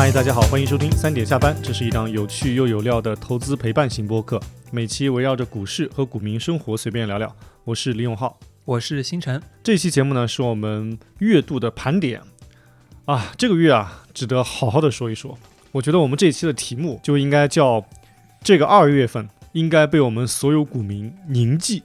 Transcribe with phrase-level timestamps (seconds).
[0.00, 4.40] 嗨，大家好，欢迎收听三点下班，这是一档有趣又有料的投资陪伴型播客，
[4.70, 7.36] 每期围绕着股市和股民生活随便聊聊。
[7.64, 9.42] 我是李永浩，我是星辰。
[9.62, 12.22] 这期节目呢是我们月度的盘点
[13.04, 15.38] 啊，这个月啊值得好好的说一说。
[15.70, 17.84] 我觉得我们这一期的题目就应该叫
[18.42, 21.82] 这个二月份应该被我们所有股民铭记。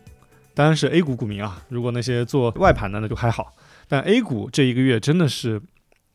[0.54, 3.52] 当然是 A 股股民啊，如果那些做外盘的那就还好，
[3.90, 5.62] 但 A 股这一个月真的是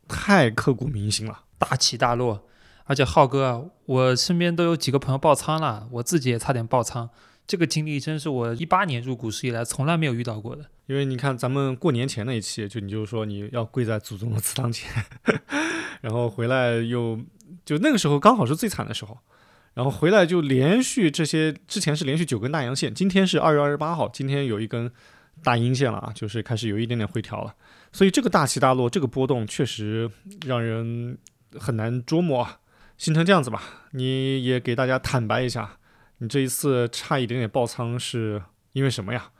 [0.07, 1.41] 太刻骨铭心了。
[1.61, 2.47] 大起大落，
[2.85, 7.07] 而且浩哥啊，我身边都有几个朋友爆仓了，我自己也差点爆仓。
[7.45, 10.65] 这个经历真是我一八年入股市以来从来没有遇到过的。
[10.87, 14.89] 因为你看咱们过年前那一期，就你就说你要跪在祖宗的祠堂前，
[16.01, 17.19] 然后回来又
[17.63, 19.17] 就那个时候刚好是最惨的时候，
[19.73, 24.91] 然后回来就连续这些之前是连续九根大阳线，今天是二月二十八号，今天有一根
[25.43, 27.53] 大阴线了啊，就是开始有一点点回调了。
[27.91, 30.09] 所以这个大起大落，这个波动确实
[30.45, 31.17] 让人。
[31.59, 32.59] 很难捉摸啊，
[32.97, 35.77] 形成这样子吧，你也给大家坦白一下，
[36.19, 38.41] 你这一次差一点点爆仓是
[38.73, 39.31] 因为什么呀？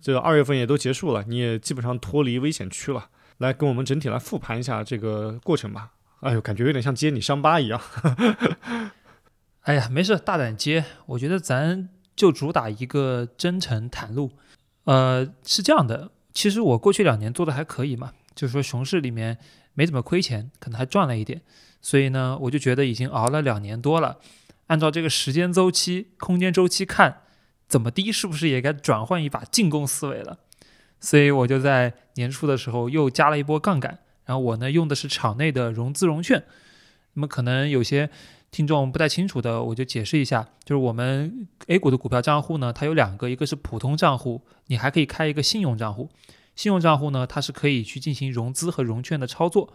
[0.00, 5.92] 这二月份也都结束了，你也基本上脱离危险区了，来跟我们整体来复盘一下这个过程吧。
[6.20, 7.80] 哎呦，感觉有点像揭你伤疤一样。
[9.62, 14.30] 哎呀，没事，大胆揭，我觉得咱就主打一个真诚袒露。
[14.84, 19.38] 呃，是这样的，其实我过去两年做的还可以嘛，就是说熊市里面。
[19.76, 21.42] 没怎么亏钱，可能还赚了一点，
[21.80, 24.18] 所以呢，我就觉得已经熬了两年多了。
[24.68, 27.18] 按照这个时间周期、空间周期看，
[27.68, 30.38] 怎么低是不是也该转换一把进攻思维了？
[30.98, 36.42] 所以我就在年初的时候又加了一波杠杆，然后我呢用的是场内的融资融券。
[37.12, 38.10] 那么可能有些
[38.50, 46.08] 听众不太清楚的，我就解释一下，就是我们 A 股的股票账户呢，它有两个，一个是普通账户，你还可以开一个信用账户。
[46.56, 49.72] 信用账户呢，它是可以去进行融资和融券的操作，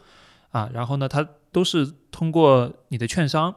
[0.50, 3.56] 啊，然后呢，它都是通过你的券商，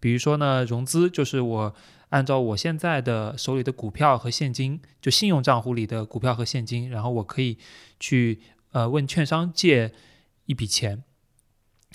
[0.00, 1.74] 比如说呢，融资就是我
[2.08, 7.56] 按照我现在的手里的股票和现金，就信用账户里的股票和现金，然后我可以
[8.00, 8.40] 去
[8.72, 9.92] 呃问券商借
[10.46, 11.04] 一笔钱，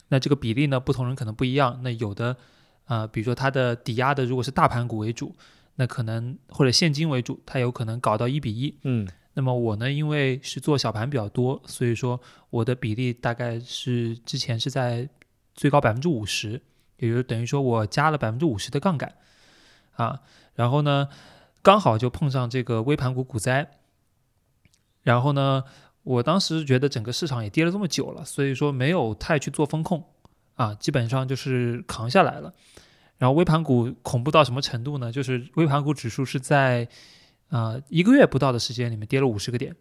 [0.07, 2.38] 那这个比例呢，不同人可能不一样，那有的
[2.85, 5.35] 啊，比如说它的抵押的如果是大盘股为主，
[5.75, 9.05] 那可能或者现金为主，它有可能搞到一比一，嗯。
[9.34, 12.19] 那么我呢，因为是做小盘比较多，所以说
[12.50, 15.08] 我的比例大概是之前是在
[15.53, 16.62] 最高百分之五十，
[16.97, 19.16] 也就等于说我加了百分之五十的杠杆
[19.94, 20.19] 啊。
[20.56, 21.08] 然后呢，
[21.62, 23.72] 刚好就碰上这个微盘股股灾，
[25.03, 25.63] 然后呢，
[26.03, 30.03] 我当时觉得整个市场也跌了这么久了，所以说没有太去做风控
[30.56, 32.53] 啊，基本上就是扛下来了。
[33.18, 35.09] 然后微盘股恐怖到什么程度呢？
[35.09, 36.90] 就是微盘股指数是在。
[37.51, 39.75] 啊，一个月不到的时间里面跌了五十个点，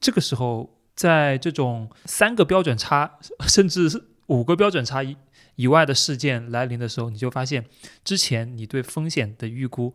[0.00, 5.16] 这个时候在这种三个标准差，甚至是五个标准差以
[5.54, 7.64] 以外的事件来临的时候，你就发现
[8.04, 9.94] 之前你对风险的预估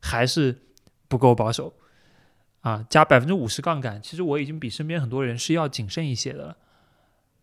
[0.00, 0.58] 还是
[1.08, 1.72] 不够保守
[2.60, 2.86] 啊。
[2.90, 6.56] 加百分之五十杠杆，其实我已经比身边很多人是要谨慎一些的了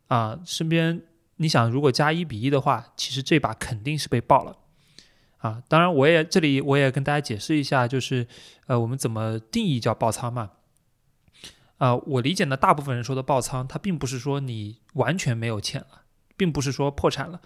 [0.10, 0.40] 啊。
[0.46, 1.02] 身边
[1.38, 4.56] 你想，如果加一比一的话，其实这把肯定是被爆了。
[5.38, 8.26] 啊，当然，我也这里我也跟大家解释一下，就是，
[8.66, 10.50] 呃，我们怎么定义叫爆仓嘛？
[11.78, 16.02] 啊，我理解呢，大部分人说的爆仓，它并不是说你完全没有钱了，
[16.36, 17.40] 并不是说破产了，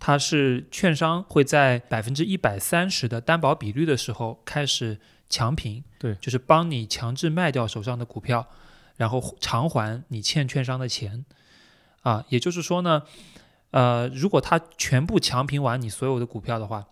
[0.00, 8.48] 它是券商会在百分之一百三十的担保比率的时候开始强平，对，就是帮你强制卖掉手上的股票，
[8.96, 11.24] 然后偿还你欠券商的钱。
[12.02, 13.04] 啊，也就是说呢，
[13.70, 16.84] 呃，如果他全部强平完你所有的股票的话。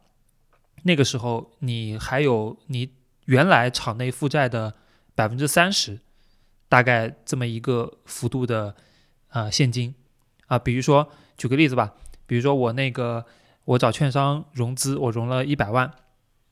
[0.86, 2.88] 那个时候，你还有你
[3.24, 4.72] 原来场内负债的
[5.16, 5.98] 百分之三十，
[6.68, 8.76] 大概这么一个幅度的
[9.28, 9.92] 啊现金
[10.46, 11.92] 啊，比如说举个例子吧，
[12.24, 13.26] 比如说我那个
[13.64, 15.92] 我找券商融资，我融了一百万，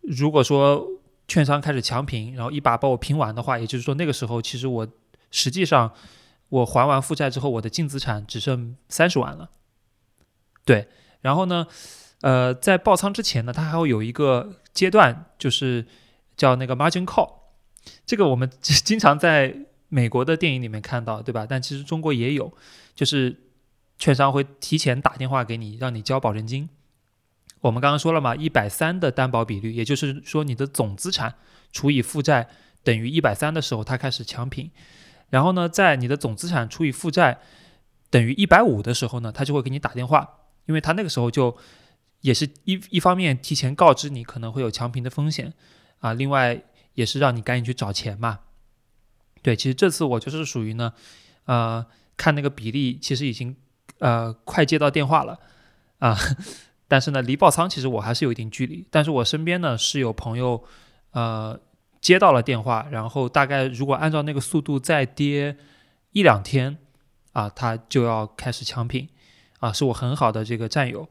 [0.00, 0.84] 如果说
[1.28, 4.88] 券商开始强平，然后一把把我平完的话，也就是说那个时候其实我
[5.30, 5.92] 实际上
[6.48, 9.50] 我还完负债之后，我的净资产只剩三十万了，
[10.64, 10.88] 对，
[11.20, 11.68] 然后呢？
[12.24, 15.84] 呃，在爆仓之前呢，它还会有一个阶段，就是
[16.38, 17.30] 叫那个 margin call。
[18.06, 19.54] 这个我们 经常在
[19.90, 21.44] 美国的电影里面看到，对吧？
[21.46, 22.50] 但其实中国也有，
[22.94, 23.36] 就是
[23.98, 26.70] 券商会提前打电话给你，让你交保证金。
[27.60, 31.34] 我们刚刚说了嘛，一百三的担保比率，也就是说你的总资产
[31.72, 32.48] 除以负债
[32.82, 34.70] 等于一百三的时候，它开始强平。
[35.28, 37.38] 然后呢，在你的总资产除以负债
[38.08, 40.26] 等于一百五的时候呢，他就会给你打电话，
[40.64, 41.54] 因为他那个时候就。
[42.24, 45.52] 也是一一方面提前告知你可能会有强平的风险
[45.98, 46.58] 啊，另外
[46.94, 48.40] 也是让你赶紧去找钱嘛。
[49.42, 50.94] 对，其实这次我就是属于呢，
[51.44, 51.84] 呃，
[52.16, 53.54] 看那个比例，其实已经
[53.98, 55.38] 呃快接到电话了
[55.98, 56.16] 啊。
[56.88, 58.86] 但是呢，离爆仓其实我还是有一定距离。
[58.90, 60.64] 但是我身边呢是有朋友，
[61.10, 61.60] 呃，
[62.00, 65.58] 接到了电话，然后大概如果按照那个速度再跌
[66.12, 66.78] 一两天，
[67.32, 69.10] 啊，他就要开始抢品，
[69.60, 71.06] 啊，是我很好的这个战友。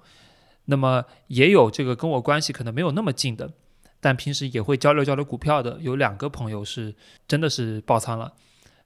[0.66, 3.52] 那么也有这个跟我关系可能没有那么近的，
[4.00, 6.96] 但平时也会交流交流股票的，有两个朋友是
[7.28, 8.34] 真的是爆仓了。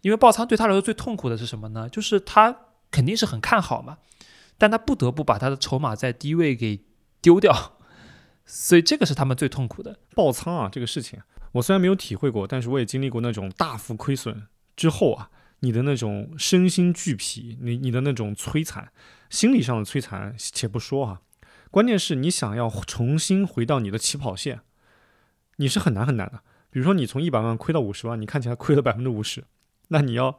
[0.02, 1.90] 因为爆仓对他来说最痛苦的是什么呢？
[1.90, 2.56] 就是他
[2.92, 3.98] 肯定是很看好嘛，
[4.58, 6.80] 但他不得不把他的筹码在低位给
[7.20, 7.78] 丢掉，
[8.46, 10.00] 所以这个是他们最痛苦的。
[10.16, 11.20] 爆仓啊，这个事情
[11.54, 15.30] 我虽然没有体会过，但是我也经历过那种大幅亏损之后啊，
[15.62, 18.92] 你的那种身心俱疲，你你的那种摧残，
[19.30, 21.22] 心理上的摧残且不说哈，
[21.72, 24.62] 关键是你想要重新回到你的起跑线，
[25.58, 26.42] 你是很难很难的。
[26.70, 29.46] 比如说你从一百万亏到五十万，你看起来亏了百分之五十。
[29.90, 30.38] 那你要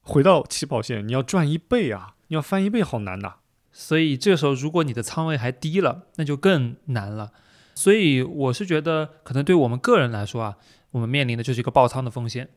[0.00, 2.14] 回到起跑线，你要赚一倍啊！
[2.28, 3.36] 你要翻一倍，好难呐。
[3.72, 7.32] 所以这时候，如果你的仓位还低了，那就更难了。
[7.74, 10.56] 所以我是觉得，可能对我们个人来说啊，
[10.92, 12.48] 我们面临的就是一个爆仓的风险。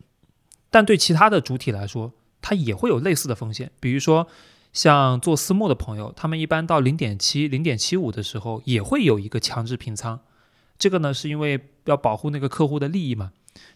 [0.70, 3.72] 但对其他的主体来说，它也会有类似的风险。
[3.80, 4.28] 比如说，
[4.74, 10.20] 像做私募的朋友，他们一般到零点七、零点七五的时候，也会有一个强制平仓。
[10.78, 13.32] 这个呢，是因为要保护那个客户的利益嘛。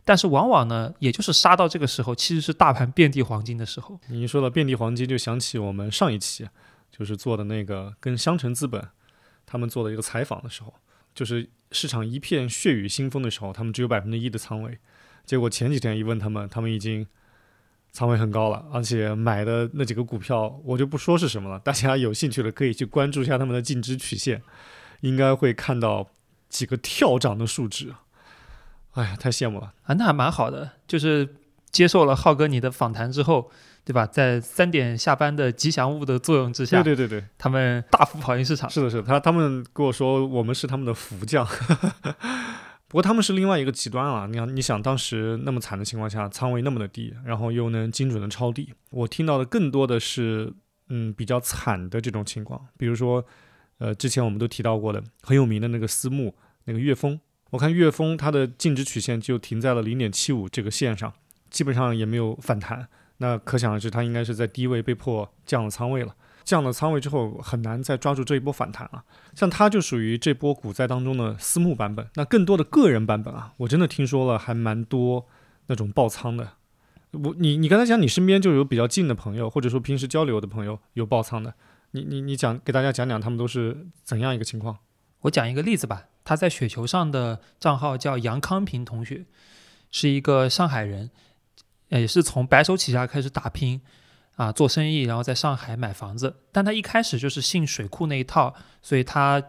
[0.05, 3.99] 但是往往呢，也就是杀到这个时候，其实是大盘遍地黄金的时候。
[4.07, 6.47] 你说到遍地黄金，就想起我们上一期
[6.89, 8.87] 就是做的那个跟香城资本
[9.45, 10.73] 他们做的一个采访的时候，
[11.13, 14.79] 就是市场一片血雨腥风的时候，他们只有百分之一的仓位。
[15.25, 17.05] 结果前几天一问他们，他们已经
[17.95, 24.41] 仓位很高了，而且买的那几个股票我就不说是什么了，大家有兴趣的可以去关注一下他们的净值曲线，
[24.99, 26.09] 应该会看到
[26.49, 27.95] 几个跳涨的数值。
[28.91, 29.95] 哎呀，太羡慕了啊！
[29.95, 31.35] 那还蛮好的，就是
[31.71, 33.49] 接受了浩哥你的访谈之后，
[33.85, 34.05] 对吧？
[34.05, 38.69] 在三点下班的吉祥物的作用之下，对对对对，他们大幅跑赢市场。
[38.69, 41.47] 是的，是的，他他们跟我说，我们是他们的福将。
[42.95, 44.25] 不过他们是另外一个极端啊！
[44.25, 48.73] 你看，你想当时那么惨的情况下，仓位那么的低，然后又能精准的抄底。
[48.89, 50.53] 我听到的更多的是，
[50.87, 53.21] 嗯，比较惨的这种情况，比如说，
[53.79, 56.33] 呃，之前我们都提到过的很有名的那个私募，
[56.63, 57.19] 那个岳峰。
[57.49, 61.11] 我看岳峰它的净值曲线就停在了零点七五这个线上，
[61.49, 62.87] 基本上也没有反弹。
[63.17, 66.15] 那可想而知，它应该是在低位被迫降了仓位了。
[66.45, 69.03] 降了仓位之后，很难再抓住这一波反弹了。
[69.33, 72.07] 像它就属于这波股灾当中的私募版本。
[72.13, 75.25] 那更多的个人版本啊，我真的听说了还蛮多
[75.65, 76.53] 那种爆仓的。
[77.11, 81.53] 我你你刚才讲你身边就有比较近的朋友，或者说平时交流的朋友有爆仓的，
[81.91, 84.77] 你你你讲给大家讲讲他们都是怎样一个情况？
[85.21, 86.05] 我讲一个例子吧。
[86.23, 89.25] 他在雪球上的账号叫杨康平同学，
[89.91, 91.11] 是一个上海人，
[91.89, 93.81] 也是从白手起家开始打拼，
[94.35, 96.41] 啊，做生意，然后在上海买房子。
[96.51, 99.41] 但他一开始就是信水库那一套，所以他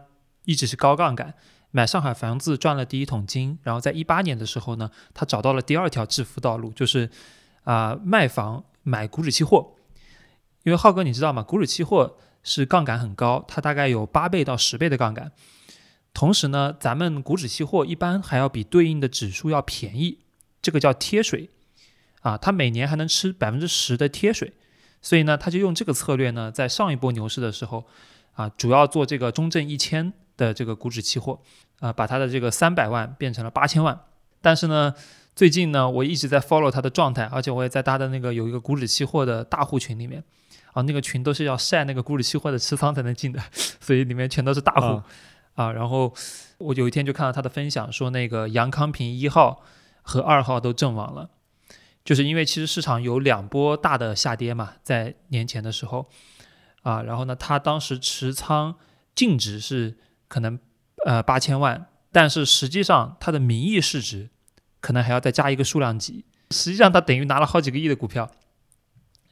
[0.45, 1.33] 一直是高杠杆
[1.71, 3.59] 买上海房子赚了第一桶金。
[3.63, 7.09] 然后在一八年的时候呢，他找到了第二条致富道路，就是
[7.63, 9.75] 啊卖房买股指期货。
[10.63, 11.43] 因为浩哥你知道吗？
[11.43, 15.31] 股指期货是杠杆很高，它大概有八倍到十倍的杠杆。
[16.13, 20.21] 同时呢，咱们股指期货一般还要比对应的指数要便宜，
[20.61, 21.49] 这个叫贴水，
[22.21, 24.53] 啊，它每年还能吃百分之十的贴水，
[25.01, 27.85] 所以呢，他就用这个策略呢，在上一波牛市的时候，
[28.33, 31.39] 啊，主要做这个中证一千的这个股指期货，
[31.79, 33.99] 啊，把他的这个三百万变成了八千万。
[34.41, 34.93] 但是呢，
[35.35, 40.23] 最近呢，我一直在 follow 他的状态，而且我也在他的那个有一个股指期货的大户群里面，
[40.73, 43.41] 啊，那个群都是要晒那个股指期货的持仓才能进的，
[43.79, 45.01] 所以里面全都是大户。
[45.55, 46.13] 啊，然后
[46.59, 49.63] 我有一天就看到他的分享，说那个杨康平一号
[50.03, 51.31] 和二号都阵亡了，
[52.07, 56.09] 就是因为其实市场有两波大的下跌嘛，在年前的时候，
[56.81, 58.75] 啊，然后呢，他当时持仓
[59.13, 59.97] 净值是
[60.29, 60.57] 可能
[61.05, 64.29] 呃八千万，但是实际上他的名义市值
[64.79, 68.31] 可能还要再加一个数量级，实际上他等于拿了好几个亿的股票，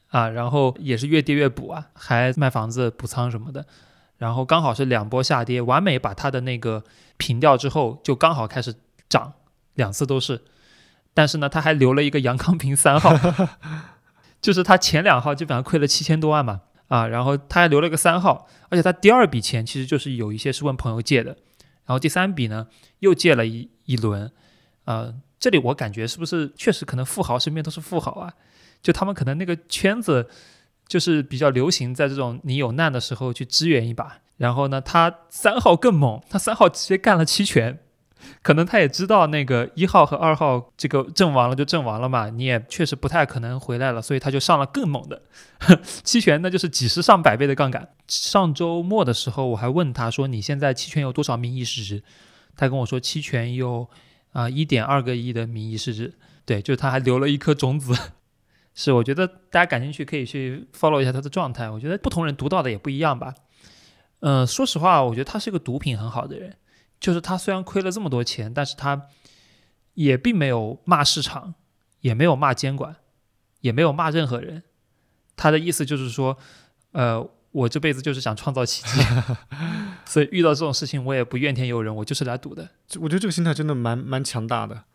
[0.08, 3.66] 啊，然后也是越跌越补啊，还卖房子补仓什么的。
[4.18, 6.84] 然后刚好是两波下跌，完美把它的那个
[7.16, 8.76] 平掉之后，就刚好开始
[9.08, 9.32] 涨，
[9.76, 10.44] 两次都是。
[11.16, 13.12] 但是呢，他还留了一个杨康平三号，
[14.40, 21.32] 就是他前两号基本上亏了七千多万嘛，啊，然后他还留了个三号，而且他第二笔钱其实就是有一些是问朋友借的，
[21.86, 22.68] 然后第三笔呢
[23.00, 24.32] 又借了一一轮，
[24.84, 28.34] 啊，这里我感觉是不是确实可能富豪身边都是富豪啊，
[28.84, 30.30] 就他们可能那个圈子。
[30.88, 37.80] 就是比较流行在这种你有难的时候去支援一把，然后呢，他三号更猛，他三号直接干了期权，
[38.42, 45.22] 可能他也知道那个一号和二号这个阵亡了就阵亡了嘛，你也确实不太可能回来了，所以他就上了更猛的
[46.04, 47.90] 期权， 那就是几十上百倍的杠杆。
[48.08, 52.04] 上周末的时候我还问他说：“你现在期权有多少名义市值？”
[52.56, 53.88] 他跟我说期权有
[54.32, 56.14] 啊一点二个亿的名义市值。
[56.46, 57.94] 对，就是他还留了一颗种子。
[58.76, 61.70] 是，我觉得大家感兴趣可以去 follow 一下他的状态。
[61.70, 63.34] 我觉得不同人读到的也不一样吧。
[64.20, 66.56] 嗯，说实话，我觉得他是个毒品很好的人。
[67.06, 69.10] 就是他虽然亏了这么多钱，但是他
[69.94, 71.54] 也并没有骂市场，
[72.02, 72.96] 也没有骂监管，
[73.62, 74.64] 也没有骂任何人。
[75.36, 76.36] 他的意思就是说，
[76.94, 79.06] 呃，我这辈子就是想创造奇迹，
[80.04, 82.68] 所以遇到这种事情我也不怨天尤人，我就是来赌的。
[83.00, 84.86] 我觉得这个心态真的蛮蛮强大的。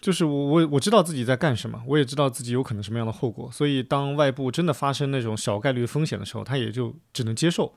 [0.00, 7.74] 就是我我我知道自己在干什么，我也知道自己有可能什么样的后果，所以当外部真的发生那种小概率风险的时候，他也就只能接受，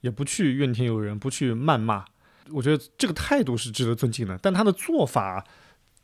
[0.00, 2.06] 也不去怨天尤人，不去谩骂。
[2.50, 5.44] 我觉得这个态度是值得尊敬的，但他的做法，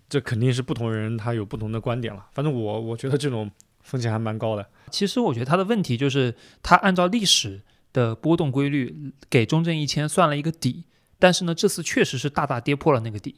[0.09, 2.27] 这肯定是不同人他有不同的观点了。
[2.33, 3.51] 反正我我觉得这种
[3.83, 4.69] 风险还蛮高的。
[4.91, 10.85] 其实我觉得他的问题就是他按照历史的波动规律给中证一千算了一个底，
[11.19, 13.37] 但是呢这次确实是大大跌破了那个底。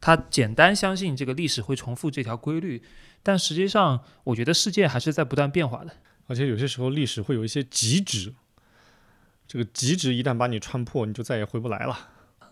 [0.00, 2.82] 他简单相信这个历史会重复这条规律，
[3.22, 5.92] 但实际上，我觉得世界还是在不断变化的。
[6.26, 8.34] 而且有些时候历史会有一些极值，
[9.46, 11.96] 这个极值一旦把你穿破，你就再也回不来了。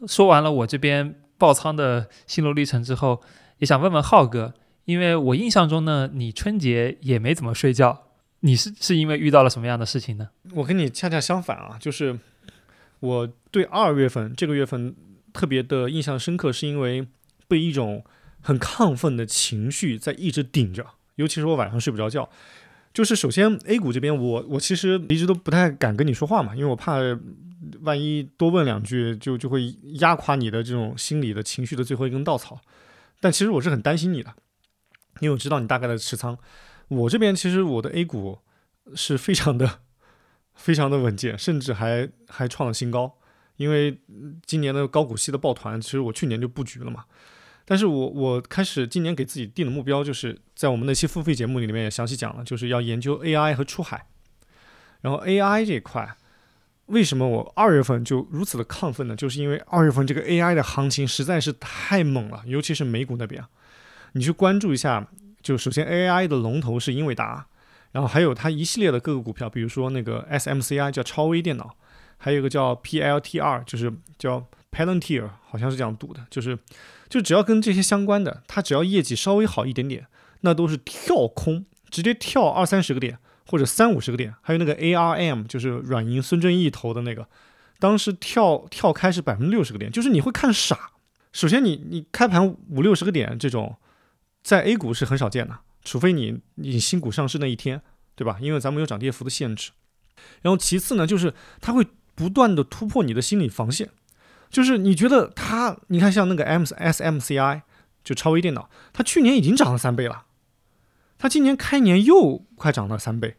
[0.07, 3.23] 说完了我这边爆仓的心路历程之后，
[3.59, 4.55] 也想问问浩哥，
[4.85, 8.05] 因为我印象中呢，你春节也没怎么睡觉，
[8.41, 10.29] 你是是因为遇到了什么样的事情呢？
[10.55, 12.19] 我跟你恰恰相反啊，就是
[13.01, 14.95] 我对二月份这个月份
[15.33, 17.07] 特别的印象深刻，是因为。
[17.51, 18.05] 被一种
[18.41, 22.31] 很亢奋的情绪在一直顶着，尤其是我晚上睡不着觉。
[22.95, 27.01] 就是首先 A 股这边，我我其实一直都不太敢跟你说话嘛，因为我怕
[27.83, 32.61] 万一多问两句，就就会压垮你的这种心理的情绪的最后一根稻草。
[33.21, 34.35] 但其实我是很担心你的，
[35.21, 36.39] 因为我知道你大概的持仓。
[36.89, 38.39] 我这边其实我的 A 股
[38.95, 39.81] 是非常的
[40.55, 43.19] 非常的稳健，甚至还还创了新高。
[43.57, 44.01] 因为
[44.47, 47.05] 今年的高股息的抱团，其实我去年就布局了嘛。
[47.67, 54.07] 但是我我开始今年给自己定的目标，就是在我们那期付费节目里面也详细讲了，就是要研究 AI 和出海。
[55.03, 56.17] 然后 AI 这一块，
[56.91, 59.17] 为什么我二月份就如此的亢奋呢？
[59.17, 63.45] 就是因为二月份这个 AI 的行情实在是太猛了，尤其是美股那边。
[64.13, 65.09] 你去关注一下，
[65.43, 67.47] 就首先 AI 的龙头是英伟达，
[67.93, 71.77] 然后还有它一系列的各个股票，比如说那个 SMCI 叫超微电脑，
[72.19, 76.59] 还有一个叫 PLTR，就是叫 Palantir，好像是这样读的，就是。
[77.09, 80.07] 就只要跟这些相关的，它只要业绩稍微好一点点，
[80.43, 83.19] 那都是跳空，直接跳二三十个点
[83.51, 84.33] 或者三五十个点。
[84.41, 87.27] 还有那个 ARM，就是软银孙正义投的那个，
[87.81, 90.93] 当时跳跳开是百分之六十个点，就是你会看傻。
[91.33, 93.77] 首先你你开盘五六十个点这种，
[94.43, 97.83] 在 A 股是很少见的，除非你你新股上市那一天，
[98.15, 98.39] 对吧？
[98.41, 99.73] 因为咱们有涨跌幅的限制。
[100.43, 103.91] 然后其次呢，就是它会不断的突破你的心理防线。
[104.51, 107.63] 就是你觉得它，你看像那个 M S M C I，
[108.03, 110.25] 就超微电脑，它去年已经涨了三倍了，
[111.21, 113.37] 它今年开年又快涨了三倍，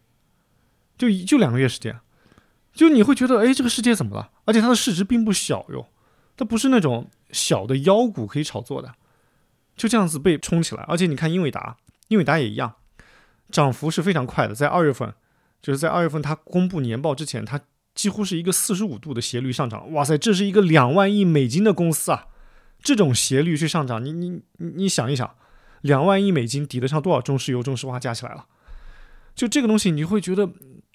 [0.99, 1.99] 就就两个月时间，
[2.71, 4.29] 就你会觉得，哎，这个世界怎么了？
[4.45, 5.87] 而且它的市值并不小哟，
[6.37, 8.93] 它不是那种小的妖股可以炒作的，
[9.75, 10.83] 就这样子被冲起来。
[10.83, 11.77] 而且你看英伟达，
[12.09, 12.75] 英伟达也一样，
[13.49, 15.11] 涨幅是非常快的，在二月份，
[15.59, 17.59] 就是在二月份它公布年报之前，它。
[17.93, 22.27] 几乎是一个四十五度的斜率上涨，哇塞，这是一个两万亿美金的公司啊！
[22.81, 25.35] 这种斜率去上涨，你你你你想一想，
[25.81, 28.47] 两万亿美金抵得上多少中石油、中石化加起来了？
[29.35, 30.49] 就这个东西，你会觉得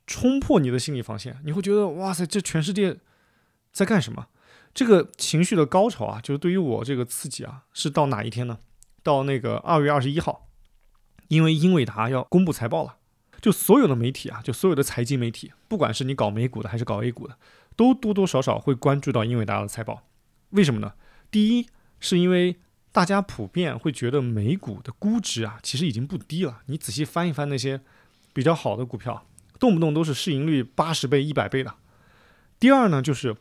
[0.07, 2.97] 冲破你的心理防线，你会觉得哇塞，这全世界
[3.73, 4.27] 在干什么？
[4.75, 8.59] 这个情绪的高潮啊，就是对于我这个刺激啊，是到哪一天呢？
[9.03, 10.49] 到那个二月二十一号，
[11.29, 12.97] 因为英伟达要公布财报了。
[13.41, 17.39] 就所有的媒体啊，就所有的财经媒体，不管是你搞美股的还是搞 A 股的，
[17.77, 20.03] 都多多少少会关注到英伟达的财报。
[20.51, 20.95] 为什么呢？
[21.31, 21.67] 第一，
[22.01, 22.57] 是因为
[22.97, 26.63] 大家普遍会觉得美股的估值啊，其实已经不低了。
[26.65, 27.83] 你仔细翻一翻那些
[28.33, 29.27] 比较好的股票，
[29.61, 31.75] 动不动都是市盈率八十倍、一百倍的。
[32.59, 33.37] 第二呢，就是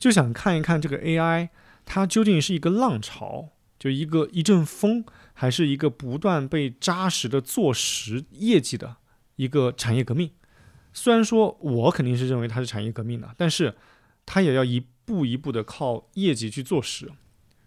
[0.00, 1.50] 就想看一看这个 AI，
[1.86, 8.96] 它究竟是一个浪潮，就一个一阵风，还是一个不断被扎实的做实业绩的。
[9.36, 10.32] 一个产业革命，
[10.92, 13.76] 虽然说我肯定是认为它是产业革命的，但是
[14.26, 17.12] 它也要一步一步的靠业绩去做实，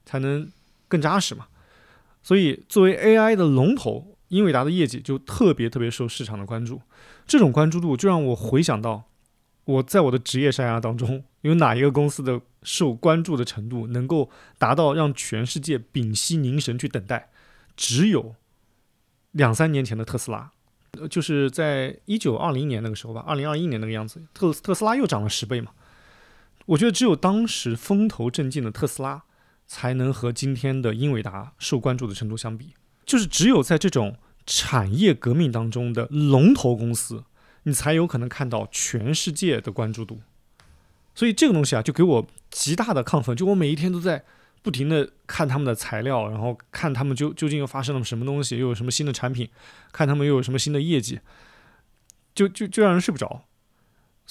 [0.06, 0.52] 才能
[0.92, 1.48] 更扎实嘛。
[2.22, 6.82] 所以作为 AI 的龙头，英伟达的业绩就特别特别受市场的关注。
[7.26, 9.06] 这种关注度就让我回想到
[9.66, 17.30] 我在我的职业生涯当中有哪一个公司的受关注的程度能够达到让全世界屏息凝神去等待？
[17.76, 18.36] 只有
[19.32, 20.52] 两三年前的特斯拉，
[21.10, 25.72] 就是在一九二零年那个时候吧，二零二一年那个样子，特特斯拉又涨了十倍嘛。
[26.68, 29.24] 我觉得只有当时风头正劲的特斯拉，
[29.72, 32.74] 才能和今天的英伟达受关注的程度相比。
[33.06, 37.24] 就是只有在这种产业革命当中的龙头公司，
[37.64, 40.20] 你才有可能看到全世界的关注度。
[41.16, 43.34] 所以这个东西啊，就给我极大的亢奋。
[43.34, 44.26] 就我每一天都在
[44.62, 49.50] 不停的看他们的材料，然后看他们究究竟又发生了什么东西，又有什么新的产品，
[49.94, 51.22] 看他们又有什么新的业绩，
[52.36, 53.46] 就就就让人睡不着。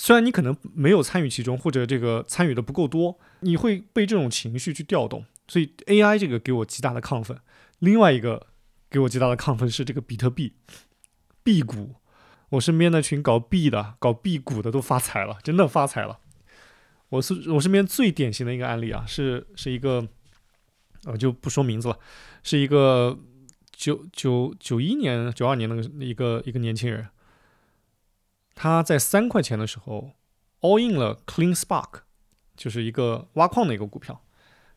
[0.03, 5.27] 虽然你可能没有参与其中，或者这个参与的不够多，你会被这种情绪去调动。
[5.47, 7.39] 所以 AI 这个给我极大的亢奋。
[7.81, 8.47] 另外一个
[8.89, 10.55] 给我极大的亢奋是这个比特币
[11.43, 11.97] 币股。
[12.49, 16.19] 我身边那群搞币的、搞币股的都发财了，真的发财了。
[17.11, 20.09] 我是我身边最典型的一个案例啊，是是一个，
[21.05, 21.99] 我就不说名字了，
[22.43, 23.19] 是一个
[23.71, 27.07] 九九九一年、九二年那个一个一个年轻人。
[28.63, 30.13] 他在三块钱的时候
[30.61, 32.01] all in 了 Clean Spark，
[32.59, 34.23] 就是一个挖矿的一个股票，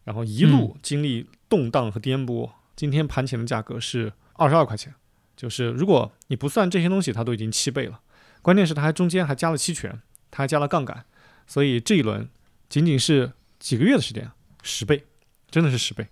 [0.05, 4.95] 然后一路经历动荡和颠簸，今天盘前的价格是二十二块钱，
[5.35, 7.99] 就是如果你不算这些东西，它都已经七倍了。
[8.41, 11.03] 关键是它还中间还加了期权，它还加了杠杆，
[11.45, 12.29] 所以这一轮
[12.69, 15.07] 仅仅是几个月的时间，十倍，
[15.51, 16.07] 真的是十倍，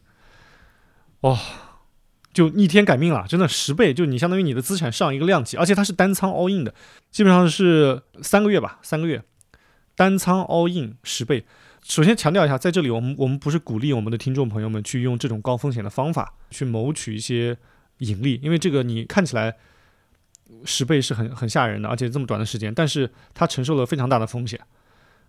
[1.22, 1.40] 哇！
[2.34, 6.74] 就逆天改命了，真的十倍，就你相当于你的资产上一个量级，而且它是单仓 all in 的，
[7.12, 9.22] 基本上是三个月吧，三个月
[9.96, 11.46] 单仓 all in 十倍。
[11.84, 17.58] 首先强调一下，在这里我们我们不是鼓励我们的听众朋友们去用这种高风险的方法去谋取一些
[17.98, 19.58] 盈利，因为这个你看起来
[20.64, 24.58] 十倍是很很吓人的，而且这么短的时间，但是它承受了非常大的风险。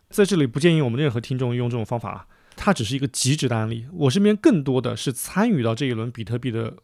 [0.09, 3.87] 在这里不建议我们任何听众用这种方法啊，它只是一个极值的案例。
[3.93, 6.75] 我身边更多的是参与到这一轮比特币的。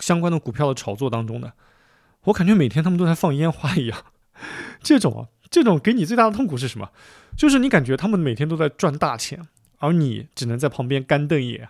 [0.00, 1.52] 相关的股票的炒作当中的，
[2.24, 3.98] 我感觉每天他们都在放烟花一样。
[4.82, 6.90] 这种啊，这种给你最大的痛苦是什么？
[7.36, 9.46] 就是你感觉他们每天都在赚大钱，
[9.78, 11.68] 而你只能在旁边干瞪眼。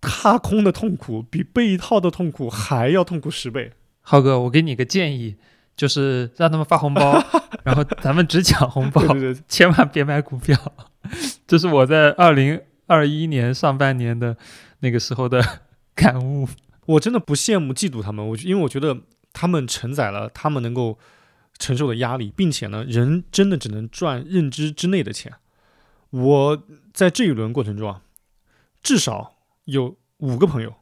[0.00, 3.72] 踏空的痛苦比被套的痛苦还要痛苦十倍。
[4.00, 5.36] 浩哥，我给你个建议，
[5.76, 7.22] 就是让他们发红包，
[7.64, 9.02] 然后咱们只抢红包，
[9.48, 10.56] 千万别买股票。
[11.46, 14.36] 这是我在二零二一年上半年的
[14.80, 15.42] 那个时候的
[15.94, 16.48] 感悟。
[16.88, 19.02] 我真的不羡慕、嫉妒他们，我因为我觉得
[19.34, 20.98] 他们承载了他们能够
[21.58, 25.34] 承受的压力，并且呢，人真的只能赚认知之内的钱。
[26.08, 26.62] 我
[26.94, 28.00] 在这一轮过程中啊，
[28.82, 30.76] 至少有五个朋友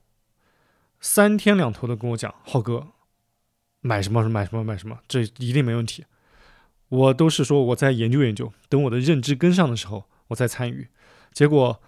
[1.00, 2.86] 三天两头的跟我讲：“浩哥，
[3.80, 6.04] 买什么买什么买什么，这一定没问题。”
[6.88, 10.86] 我都是说我在研究研究，等我的认知跟上的时候，我再参与。
[11.32, 11.82] 结果。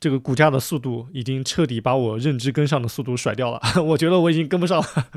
[0.00, 5.08] 这个股价的速度已经彻底把我认知跟上的速度甩掉了， 我觉得我已经跟不上了，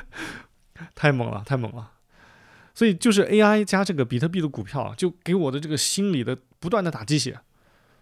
[0.94, 1.92] 太猛了，太猛了。
[2.74, 7.40] 所以就是 AI 加这个比特币的股票，就给我的这个心理的不断的打鸡血，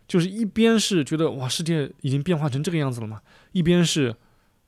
[0.07, 3.23] 就是一边是觉得哇，世界已经变化成这个样子了吗？
[3.53, 4.17] 一边是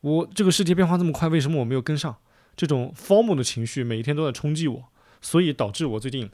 [0.00, 2.16] 我这个世界变化这么快，为什么我没有跟上？
[2.56, 4.84] 这种 form 的情绪每一天都在冲击我，
[5.20, 6.30] 所以导致我最近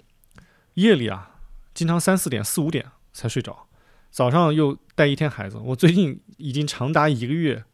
[0.74, 1.38] 夜里啊，
[1.74, 3.66] 经常三四点、四五点才睡着。
[4.14, 7.64] 早上又带一天孩子，我最近已经长达一个月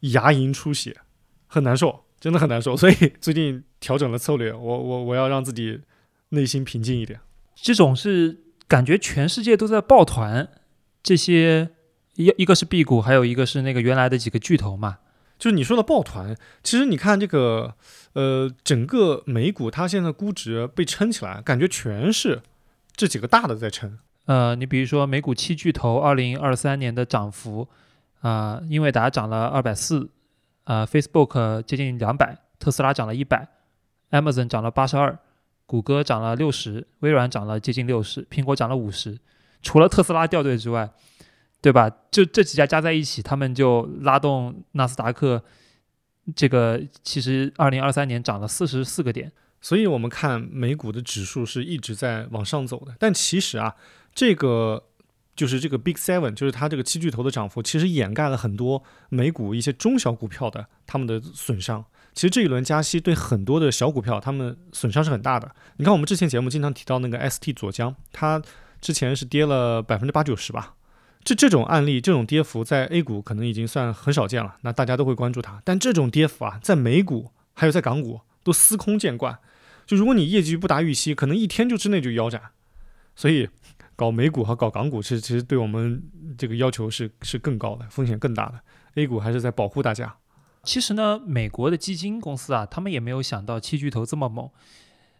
[0.00, 0.94] 牙龈出血，
[1.46, 2.76] 很难受，真的很难受。
[2.76, 5.80] 所以最近调整了策略，我我我要让自己
[6.28, 7.18] 内心平静一点。
[7.54, 10.50] 这种是感觉全世界都在抱团，
[11.02, 11.70] 这些
[12.16, 14.98] 一一个是 B 股，还有一个是那个原来的几个巨头嘛。
[15.38, 17.74] 就是你说的抱团，其实你看这个
[18.12, 22.42] 呃整个美股，它现在估值被撑起来，感觉全是
[22.94, 23.98] 这几个大的在撑。
[24.26, 27.66] 呃，你比如说美股七巨头二零二三年的涨幅，
[28.20, 30.08] 啊，英伟达涨了二百四，
[30.64, 33.48] 啊，Facebook 接近两百，特斯拉涨了一百
[34.10, 35.18] ，Amazon 涨了八十二，
[35.66, 39.18] 谷歌涨了六十，微软涨了接近六十，苹果涨了五十。
[39.62, 40.88] 除了特斯拉掉队之外，
[41.60, 41.90] 对吧？
[42.10, 45.42] 就这几家加在一起，他们就拉动纳斯达克，
[46.36, 49.32] 这个其实二零二三年涨了四十四个点。
[49.60, 53.74] 所以我们看美股的指数是一直在往上走的，但其实啊。
[54.14, 54.84] 这个
[55.36, 61.84] 就是这个 Big Seven，就是它这个七巨头的涨幅，其实掩盖了很多美股一些中小股票的他们的损伤。
[62.12, 65.54] 其实这一轮加息对很多的小股票，他们损伤是很大的。
[65.76, 68.42] 你看我们之前节目经常提到那个 ST 左江，它
[68.80, 70.74] 之前是跌了百分之八九十吧。
[71.22, 75.62] 这这种案例，这种跌幅在 A 股可能已经算很少见了，那大家都会关注它。
[75.64, 79.38] 但这种跌幅啊，在美股还有在港股都司空见惯。
[79.86, 82.42] 就如果你业绩不达预期，可能一天就之内就腰斩。
[83.14, 83.48] 所以。
[84.00, 86.02] 搞美股和搞港股，其实其实对我们
[86.38, 88.58] 这个要求是是更高的，风险更大的。
[88.94, 90.16] A 股还是在保护大家。
[90.62, 94.48] 其实呢，美国的基金公司啊，他们也没有想到七巨头这么猛。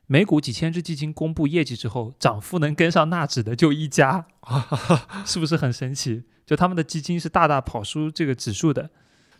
[0.06, 4.24] 美股几千只基金公布业绩之后，涨幅能跟上纳指的就一家，
[5.26, 6.24] 是不是很神奇？
[6.46, 8.88] 就他们的基金是大大跑输这个指数的。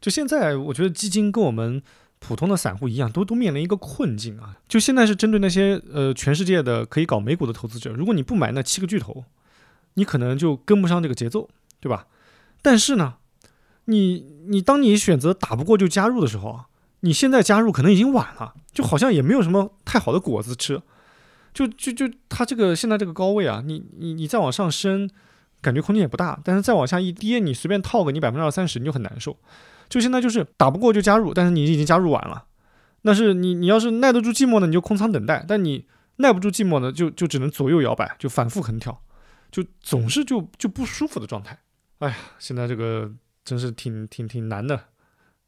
[0.03, 1.83] 就现在，我觉得基金跟我们
[2.21, 4.57] 普通的散户一样，都都面临一个困境啊。
[4.69, 9.25] 就现在是针对那些呃全世界的可以搞美股的投资者，如果你不买那七个巨头，
[9.95, 11.49] 你可能就跟不上这个节奏，
[11.81, 12.07] 对吧？
[12.63, 13.15] 但是呢，
[13.87, 16.67] 你你当你选择打不过就加入的时候啊，
[17.01, 20.81] 你现在加入可能已经晚了，就好像也没有什么太好的果子吃。
[21.53, 25.11] 就就就它这个现在这个高位啊，你你你再往上升，
[25.61, 29.37] 感觉空间也不大，但是再往下一跌，你随便套个你百分之二三十，你就很难受。
[29.91, 32.47] 就现在就是打不过就加入，但是你已经加入晚了。
[33.03, 39.03] 那是你你要是耐得住寂寞呢，你就空仓等待；但你耐不住寂寞呢，就就只能左右摇摆，就反复横跳，
[39.51, 41.59] 就总是就就不舒服的状态。
[41.99, 43.13] 哎呀，现在这个
[43.45, 44.81] 真是挺挺挺难的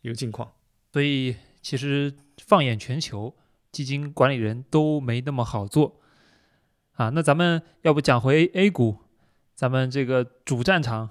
[0.01, 0.51] 一个境况。
[0.93, 2.13] 所以其实
[2.45, 3.37] 放眼全球，
[3.71, 6.01] 基金管理人都没那么好做
[6.95, 7.11] 啊。
[7.11, 8.99] 那咱们要不讲回 A 股，
[9.55, 11.11] 咱们这个主战场。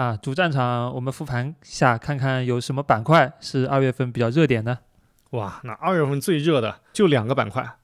[0.00, 4.78] 啊，主战场，我们复盘下看看有什么板块是二月份比较热点的。
[5.32, 7.76] 哇，那二月份最热的就两个板块，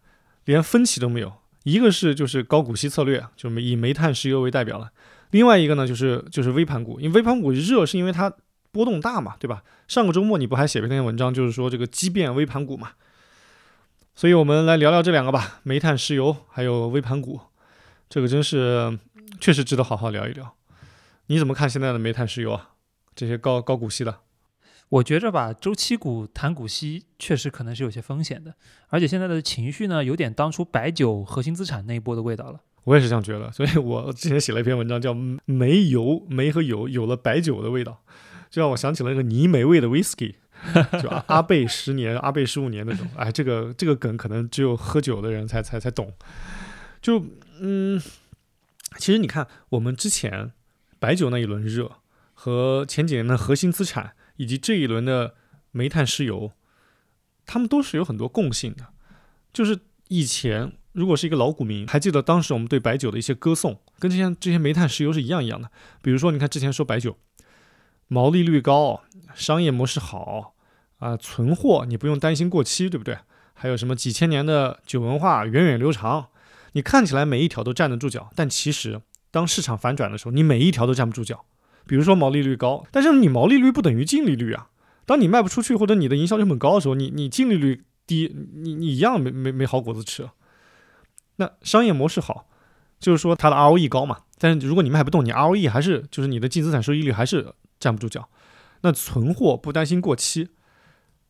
[0.46, 1.30] 连分歧都没有。
[1.64, 4.86] 一个是就是高股息策略，就以煤炭、石油为代表了；
[5.32, 6.98] 另外一个呢，就是就是微盘股。
[6.98, 8.32] 因为微盘股热是因为它
[8.72, 9.62] 波动大嘛，对吧？
[9.86, 12.92] 上个周末你不还写了一篇文章，就是说这个畸变微盘股嘛。
[14.14, 17.38] 所以我们来聊聊这两个吧，煤炭、石油还有微盘股，
[18.08, 18.98] 这个真是
[19.38, 20.54] 确实值得好好聊一聊。
[21.28, 22.70] 你怎么看现在的煤炭、石油啊？
[23.14, 24.20] 这些高高股息的？
[24.88, 28.54] 我觉着吧，周期股谈股息确实可能是有些风险的，
[28.88, 32.60] 而且现在的情绪呢，有点当初白酒核心资产那一波的味道了。
[32.84, 35.12] 我也是这样觉得，所以我之前写了一篇文章，叫
[35.46, 38.00] “煤油煤和油有了白酒的味道”，
[38.48, 40.34] 就让我想起了那个泥煤味的 whisky，
[41.02, 43.04] 就阿贝十年、阿贝十五年那种。
[43.16, 46.12] 哎，这个这个梗可能只有喝酒的人才才才懂。
[47.02, 47.24] 就
[47.58, 48.00] 嗯，
[48.98, 50.52] 其实你看我们之前。
[50.98, 51.92] 白酒那一轮热，
[52.32, 55.34] 和前几年的核心资产，以及这一轮的
[55.70, 56.52] 煤炭、石油，
[57.44, 58.86] 他们都是有很多共性的。
[59.52, 59.78] 就是
[60.08, 65.70] 以前如果是一个老股民，还记得当时我们对白酒的一些歌颂，跟这些这些煤炭、石油是一样一样的。
[66.02, 67.18] 比如说，你看之前说白酒，
[68.08, 69.02] 毛利率高，
[69.34, 70.54] 商业模式好
[70.98, 73.18] 啊，存货你不用担心过期，对不对？
[73.52, 76.28] 还有什么几千年的酒文化源远流长，
[76.72, 79.00] 你看起来每一条都站得住脚，但其实。
[79.36, 81.44] 当市场反转的时候，你每一条都站不住脚。
[81.86, 84.70] 比如说毛利率高，但是你毛利率不等于净利率啊。
[85.04, 90.26] 当你卖不出去或者你的营销成本高的时候，你你净利率低，你你一样没没没好果子吃。
[91.36, 92.48] 那商业模式好，
[92.98, 94.20] 就是说它的 ROE 高嘛。
[94.38, 98.26] 但是如果你卖不动，你 ROE 还是就是你的净资产收益率还是站不住脚。
[98.80, 100.48] 那存货不担心过期，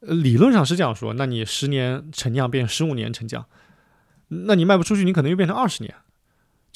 [0.01, 1.13] 理论上是这样说。
[1.15, 3.45] 那你十年陈酿变十五年陈酿，
[4.29, 5.93] 那你卖不出去，你可能又变成二十年。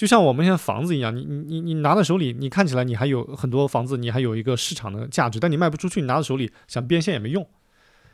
[0.01, 7.47] 就像我们现在房子一样，你你你你拿在手里，你看起来你还有很多房子，你还有一个市场的价值，但你卖不出去，你拿在手里想变现也没用。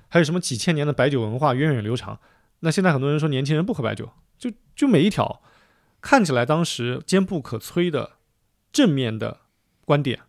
[0.09, 2.19] 还有什么几千年的白酒文化源远流长？
[2.59, 5.41] 那现在很多人说年轻人不喝白酒，就就每一条
[6.01, 8.15] 看起来当时坚不可摧的
[8.73, 9.43] 正面的
[9.85, 10.23] 观点，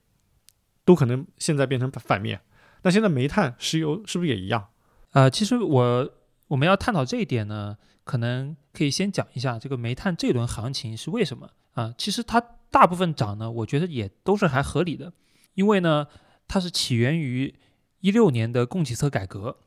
[0.85, 2.41] 都可能现在变成反面。
[2.83, 4.67] 那现在煤炭、石油是不是也一样？
[5.13, 6.07] 啊，其实我
[6.47, 7.77] 我们要探讨这一点呢。
[8.07, 11.93] 可能可以先讲一下这个煤炭这轮行情是为什么啊？
[11.97, 12.39] 其实它
[12.71, 15.11] 大部分涨呢，我觉得也都是还合理的，
[15.55, 16.07] 因为呢，
[16.47, 17.53] 它是起源于
[17.99, 19.57] 一六年的供给侧改革。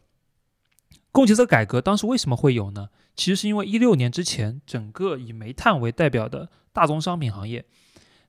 [1.12, 2.88] 供给侧改革当时为什么会有呢？
[3.14, 7.66] 其实是因为一六年之前，整个以煤炭为代表的大宗商品行业，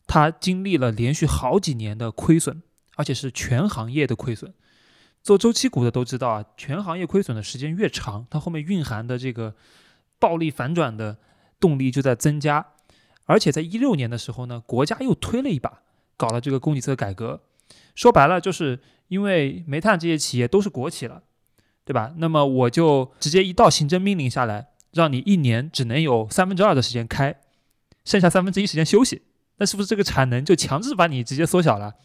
[0.06, 2.62] 它经历了连续好几年的亏损，
[2.98, 4.54] 而且是全行业的亏损。
[5.24, 9.56] 做周期股的都知道啊，全行业亏损的时间越长，它后面蕴含的这个。
[10.22, 11.18] 暴力反转的
[11.60, 12.64] 动力就在增加，
[13.26, 15.82] 而且在一六年的时候呢，国家又推了一把，
[16.16, 17.42] 搞了这个供给侧改革。
[17.96, 21.24] 说白了，就是因为煤炭这些企业都是国企了，
[21.84, 22.14] 对吧？
[22.18, 27.36] 那么我就直接一道行政命令下来，让你一年只能有三分之二的时间开，
[28.06, 29.24] 剩下三分之一时间休息。
[29.58, 31.96] 那是不是这个产能就强制把你直接缩小了？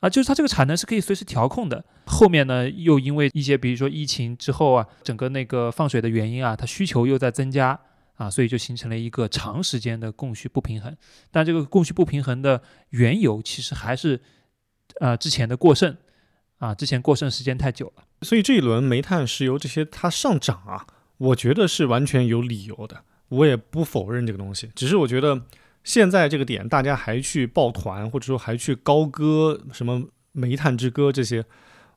[0.00, 1.84] 啊，就是它这个产能是可以随时调控的。
[2.06, 7.78] 后面呢，又因为一些比如说疫情之后啊，整个那个放水的原因啊，它需求又在增加
[8.16, 10.94] 啊，所以就形成了一个长时间的供需不平衡。
[11.30, 14.20] 但这个供需不平衡的缘由，其实还是
[15.00, 15.96] 呃之前的过剩
[16.58, 18.04] 啊，之前过剩时间太久了。
[18.22, 24.70] 所以这一轮煤炭、石油这些它上涨啊，我觉得是完全有理由的，我也不否认这个东西。
[24.74, 25.42] 只是我觉得
[25.86, 31.44] 现在这个点，大家还去抱团，或者说还去高歌什么煤炭之歌这些，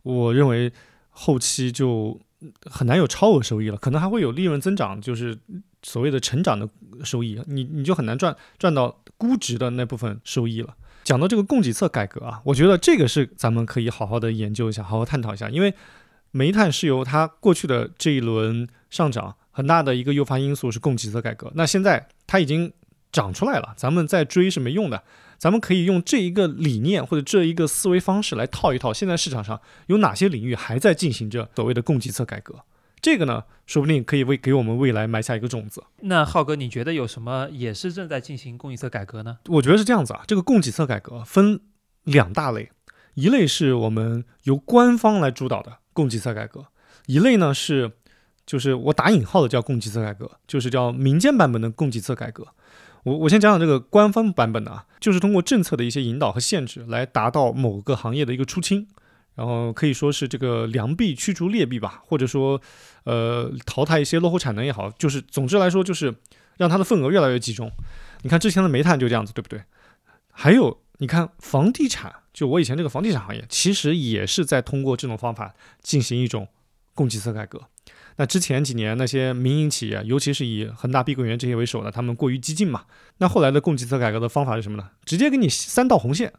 [0.03, 0.71] 我认为
[1.09, 2.21] 后期就
[2.69, 5.35] 很难有超额收益了，可能还会有利润增长，就是
[5.81, 6.69] 所谓的成长的
[7.03, 10.75] 收益，你你就很难赚赚到估值的那部分收益了。
[11.03, 15.73] 讲到这个供给侧改革啊，我觉得这个是咱们可以好好的研究一下，好好探讨一下，因为
[16.29, 22.71] 煤炭石油它过去的这一轮上涨，很大的一个诱发因素是供给侧改革，那现在它已经。
[23.11, 25.03] 长出来了，咱们再追是没用的。
[25.37, 28.93] 咱们可以用这一个理念或者这一个思维方式来套一套。
[28.93, 32.55] 现在市场上有哪些领域还在进行着所谓的供给侧改革？
[33.01, 35.81] 这个呢，说不定可以为给我们未来埋下一个种子。
[36.01, 39.37] 那浩哥，你觉得有什么也是正在进行供给侧改革呢？
[39.47, 41.61] 我觉得是这样子啊，这个供给侧改革分
[42.03, 42.69] 两大类，
[43.13, 46.65] 一类是我们由官方来主导的供给侧改革，
[47.05, 47.93] 一类呢是
[48.45, 52.45] 就是我打引号的叫供给侧改革，就是叫民间版本的供给侧改革。
[53.03, 58.87] 我我先讲讲这个官方版本的啊，就是通过政策的一些引导和限制来达到某个行业的一个出清，
[59.35, 62.61] 然后可以说是这个良币驱逐劣币吧，或者说，
[63.05, 66.13] 呃，淘汰一些落后产能也好，就是总之来说就是
[66.57, 67.71] 让它的份额越来越集中。
[68.21, 69.63] 你看之前的煤炭就这样子，对不对？
[70.31, 76.47] 还有你看房地产，就我以前这个房地产行业，其实也是在通过这种方法进行一种
[76.93, 77.61] 供给侧改革。
[78.19, 82.83] 那之前几年那些民营企业，尤其是以恒大、碧桂园这些为首的，他们过于激进嘛。
[83.19, 84.89] 那后来的供给侧改革的方法是什么呢？
[85.05, 86.33] 直接给你三道红线，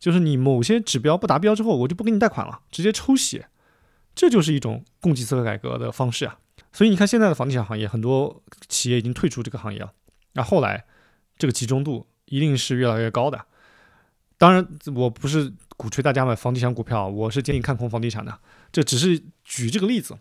[0.00, 3.48] 就是你某些指标不达标之后，我就不给你贷款了，直接抽血。
[4.14, 6.38] 这就是一种供给侧改革的方式啊。
[6.72, 9.92] 所以你看现在的房地产行业，很多企业已经退出这个行业了。
[10.32, 10.86] 那后来
[11.36, 13.44] 这个集中度一定是越来越高的。
[14.38, 18.38] 当然，我不是鼓吹大家买房地产股票，我是建议看空房地产的。
[18.72, 20.16] 这只是举这个例子。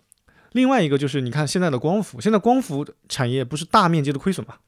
[0.56, 4.60] 另外一个就是，你看现在的光伏，现在光伏产业不是大面积的亏损吗？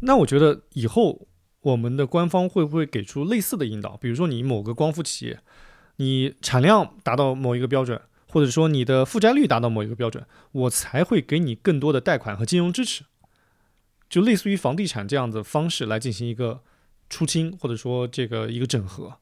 [0.00, 1.28] 那我觉得以后
[1.60, 3.94] 我们的官方会不会给出类似的引导？
[3.98, 5.38] 比如说你某个光伏企业，
[5.96, 13.04] 你产量达到某一个标准，或者说你的负债率达到某一个标准，我才会给你更多的贷款和金融支持，
[14.08, 16.62] 就类似于房地产这样的方式来进行一个
[17.10, 19.18] 出清，或者说这个一个整合。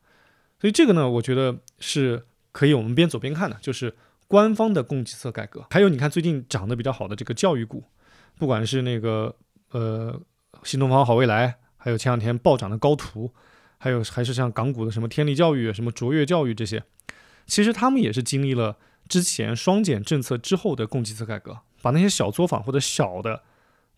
[0.61, 3.96] 所以这个呢，我觉得是可以我们边走边看的，就是。
[4.33, 7.85] 官方的供给侧改革，还有你看最近涨得比较好的这个教育股，
[8.38, 9.37] 不管是那个
[9.73, 10.18] 呃
[10.64, 13.31] 新东方、好未来，还有前两天暴涨的高途，
[13.77, 16.83] 还有还是像港股的什么天利教育、什么卓越教育这些，
[17.45, 23.42] 其实他们也是经历了之前双减政策之后的供给侧改革，把那些小作坊或者小的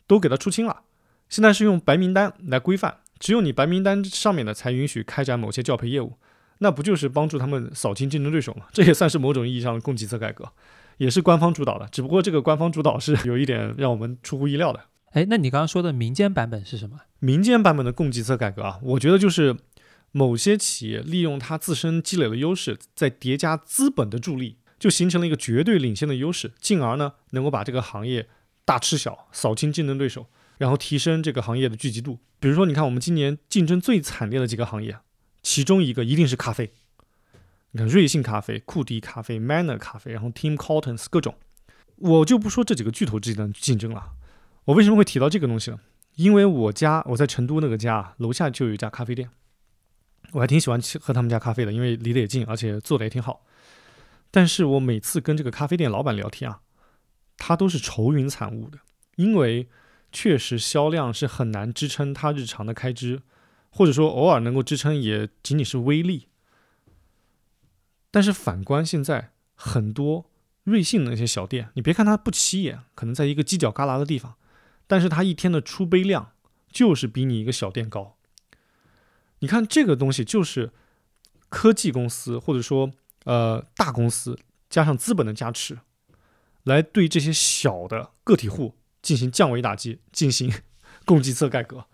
[0.09, 0.83] 都给它出清了，
[1.29, 6.19] 现在是用白名单来规范，只有你白名单上面的才允许开展某些教培业务。
[6.59, 8.67] 那不就是帮助他们扫清竞争对手吗？
[8.73, 10.51] 这也算是某种意义上的供给侧改革，
[10.99, 11.89] 也是官方主导的。
[11.91, 14.81] 只不过这个官方主导是有一点让我们出乎意料的。
[15.13, 17.01] 哎，那你刚刚说的民间版本是什么？
[17.21, 19.57] 民间版本的供给侧改革啊，我觉得就是
[20.13, 28.29] 某些企业利用它自身积累的优势，再叠加资本的助力，就形成了一个绝对领先的优势，进而呢能够把这个行业
[28.65, 30.27] 大吃小，扫清竞争对手，
[30.59, 32.19] 然后提升这个行业的聚集度。
[32.41, 34.99] 比如说，你看我们今年竞争最惨烈的几个行业。
[35.45, 36.73] 其中一个一定是咖啡，
[37.73, 41.37] 你看瑞幸咖啡、库迪咖啡、Manner 咖啡，然后 Tim Hortons 各种，
[41.97, 44.15] 我就不说这几个巨头之间的竞争了。
[44.65, 45.79] 我为什么会提到这个东西呢？
[46.17, 49.29] 因为我家我在成都那个家楼下就有一家咖啡店，
[50.33, 53.45] 我还挺喜欢去喝他们家咖啡的，因为离得也近，而且做的也挺好。
[54.31, 56.61] 但是我每次跟这个咖啡店老板聊天啊，
[57.37, 58.79] 他都是愁云惨雾的，
[59.17, 59.69] 因为
[60.11, 63.21] 确实销量是很难支撑他日常的开支。
[63.77, 66.29] 或者说偶尔能够支撑也仅仅是微利，
[68.13, 70.31] 但是反观现在很多
[70.63, 74.37] 瑞幸的那些小店，你别看它不起眼，可能在一个犄角旮旯的地方，
[74.87, 76.31] 但是它一天的出杯量
[76.71, 78.17] 就是比你一个小店高。
[79.41, 80.71] 你看这个东西就是
[81.49, 82.93] 科技公司或者说
[83.25, 84.39] 呃大公司
[84.71, 85.81] 加上资本的加持，
[86.63, 90.53] 来对这些小的个体户进行降维打击，进行
[91.05, 91.87] 供给侧改革。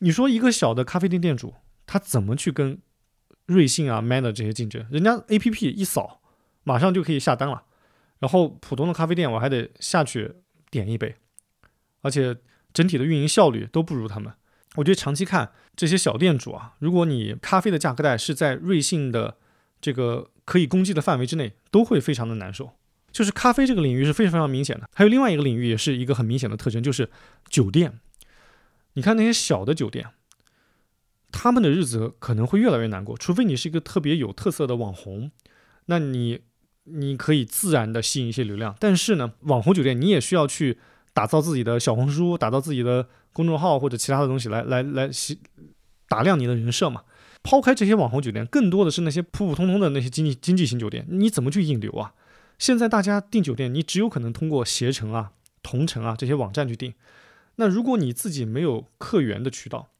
[0.00, 1.54] 你说一个小的咖啡店店主，
[1.86, 2.78] 他怎么去跟
[3.46, 4.86] 瑞幸啊、Manner 这些竞争？
[4.90, 6.20] 人家 APP 一扫，
[6.64, 7.64] 马上就可以下单了。
[8.18, 10.34] 然后普通的咖啡店，我还得下去
[10.70, 11.16] 点一杯，
[12.02, 12.36] 而且
[12.72, 14.32] 整体的运营效率都不如他们。
[14.76, 19.36] 我觉得长期看这些小店主啊，如果你咖啡的价格带是在瑞幸的
[19.80, 22.70] 这个可以攻击的范围之内，都会非常的难受。
[23.10, 24.88] 就是咖啡这个领域是非常非常明显的。
[24.94, 27.10] 还有另外一个领域也是一个很明显的特征，就是
[27.48, 27.98] 酒店。
[28.94, 30.06] 你看那些小的酒店，
[31.30, 35.30] 他们的日子可能会越来越难过，除非你是一个特别有特色的网红，
[35.86, 36.40] 那你
[36.84, 38.74] 你可以自然的吸引一些流量。
[38.80, 40.78] 但是呢，网红酒店你也需要去
[41.12, 45.38] 打造自己的小红书，打造自己的公众号或者其他的东西来来来吸
[46.08, 47.02] 打亮你的人设嘛。
[47.42, 52.12] 抛开这些网红酒店，更多的是那些普普通通的那些经济经济型酒店，你怎么去引流啊？
[52.58, 56.92] 现在大家订酒店，你只有可能通过携程啊、同城啊这些网站去订。
[57.56, 59.90] 那如果你自己没有客源的渠道，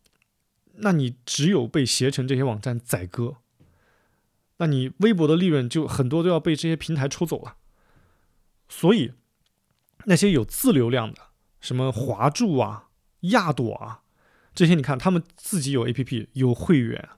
[0.75, 3.37] 那你只有被携程这些网站宰割，
[4.59, 7.57] 那你微博的利润就很多都要被这些平台抽走了。
[8.69, 9.13] 所以，
[10.05, 11.23] 那些有自流量的，
[11.61, 12.89] 什么华住啊、
[13.21, 14.03] 亚朵啊
[14.55, 17.09] 这些，你看他们自己有 APP、有会员，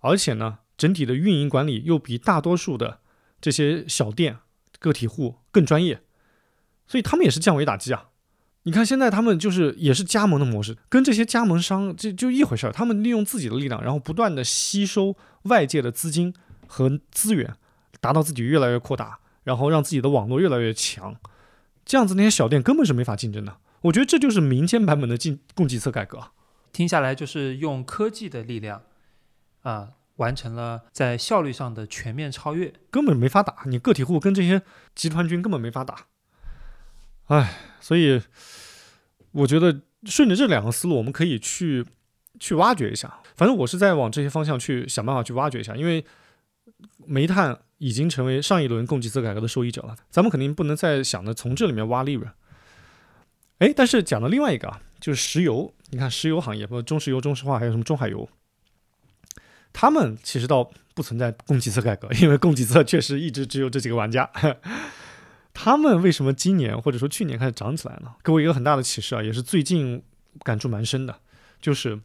[0.00, 3.00] 而且呢，整体的运营管理又比大多数的
[3.40, 4.38] 这些小店。
[4.78, 6.02] 个体户更专业，
[6.86, 8.08] 所以他们也是降维打击啊！
[8.64, 12.72] 你看现在他们就是也是加盟的模式，跟这些加盟商就就一回事儿。
[12.72, 16.34] 他们利用自己的力量，然后不断的吸收外界的资金
[16.66, 17.54] 和资源，
[18.00, 21.16] 达到自己越来越扩大，然后让自己的网络越来越强。
[21.84, 23.56] 这样子那些小店根本是没法竞争的。
[23.82, 26.20] 我觉得这就是民间版本的进供给侧改革。
[26.72, 28.82] 听下来就是用科技的力量
[29.62, 29.90] 啊。
[30.16, 33.62] 完成了在效率上的全面超越，根本没法打。
[33.64, 34.60] 你个体户跟这些
[34.94, 36.08] 集团军根本没法打。
[37.30, 38.20] 哎，所以
[39.30, 41.86] 我觉得顺着这两个思路，我们可以去
[42.40, 43.20] 去挖掘一下。
[43.36, 45.76] 反正我是在往这些方向去想办法去挖掘一下。
[45.76, 46.04] 因为
[47.06, 52.28] 煤炭已经成为上一轮供给侧改革的受益者了，咱们肯定不能再想着从这里面挖利润。
[53.58, 55.72] 哎，但是讲的另外一个啊，就是石油。
[55.90, 58.28] 你看石油行业，包括中石油、中石化，还有什么中海油。
[59.72, 64.28] 他们其实倒不存在供给侧改革，因为供给侧确实一直只有这几个玩家。
[65.52, 68.14] 他们为什么今年或者说去年开始涨起来呢？
[68.22, 70.02] 给我一个很大的启示啊，也是最近
[70.42, 71.20] 感触蛮深的，
[71.60, 72.00] 就是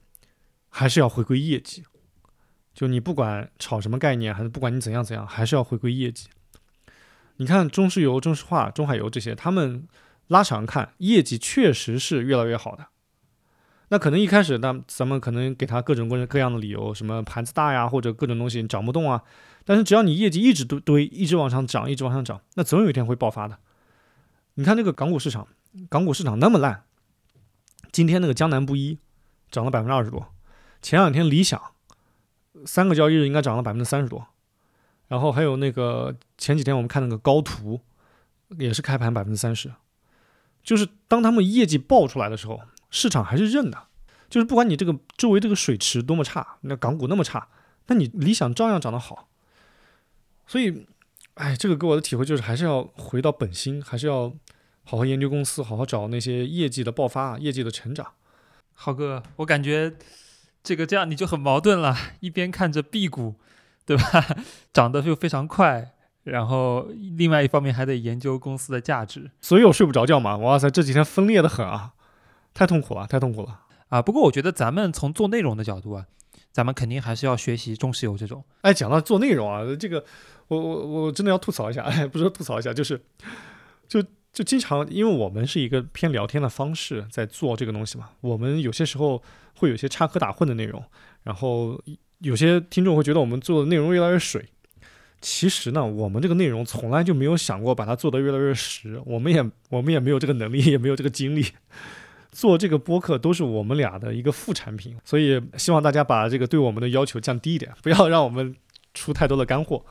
[0.69, 1.83] 还是要回归业绩。
[2.73, 6.27] 就你不管炒什么概念，还是不管你怎样怎样，还是要回归业绩。
[7.37, 9.87] 你看中石油、中石化、中海油这些，他们
[10.27, 12.87] 拉长看业绩确实是越来越好的。
[13.89, 19.21] 那可能一开始，那咱们可能给他各种各各样的理由，什么盘子大呀，或者各种东西涨不动啊。
[19.65, 23.59] 但是只要你业绩一直堆堆，一直往上涨，一直往上涨，那总有一天会爆发的。
[24.53, 25.47] 你看这个港股市场，
[25.89, 26.83] 港股市场那么烂，
[27.91, 28.99] 今天那个江南布衣
[29.51, 30.33] 涨了百分之二十多，
[30.81, 31.61] 前两天理想
[32.65, 34.27] 三个交易日应该涨了百分之三十多，
[35.07, 37.81] 然后还有那个前几天我们看那个高途
[38.57, 39.73] 也是开盘百分之三十，
[40.63, 42.61] 就是当他们业绩爆出来的时候。
[42.91, 43.87] 市场还是认的，
[44.29, 47.49] 就是不管你这个周围这个水池多么差，那港股那么差，
[47.87, 49.27] 那你理想照样涨得好。
[50.47, 50.85] 所以，
[51.35, 54.33] 哎，这个给我的体会就是，还是要回到本心，还是要
[54.83, 58.05] 好好研究公司，好好找那些业绩的爆发、业绩的成长。
[58.73, 59.93] 浩哥，我感觉
[60.63, 63.35] 这个这样你就很矛盾了，一边看着 B 股，
[63.85, 64.03] 对吧，
[64.73, 70.37] 涨得又非常快，然后另外一方面还得研究公司的价值，所以我睡不着觉嘛。
[70.37, 71.93] 哇塞，这几天分裂的很啊。
[72.53, 74.01] 太痛苦了，太痛苦了啊！
[74.01, 76.05] 不过我觉得咱们从做内容的角度啊，
[76.55, 78.41] 咱们肯定还是要学习中石油这种。
[78.61, 80.01] 哎，讲到做内容啊，这个
[80.47, 82.97] 我我我真的要吐槽一下，哎，不是吐槽一下，就是
[83.89, 89.21] 就就经常，因为我们是一个偏聊天的方式在做这个东西嘛，我们有些时候
[89.57, 90.81] 会有些插科打诨的内容，
[91.23, 91.77] 然后
[92.19, 94.45] 有些听众会觉得我们做的内容越来越水。
[95.19, 101.45] 其实呢，我们这个内容从来就没有想过把它做得越来越实，我们也我们也没有这个能力，也没有这个精力。
[102.35, 108.53] 做这个播客都是我们俩的一个副产品，所以希望大家把这个对我们的要求降低一点，不要让我们
[108.93, 109.85] 出太多的干货。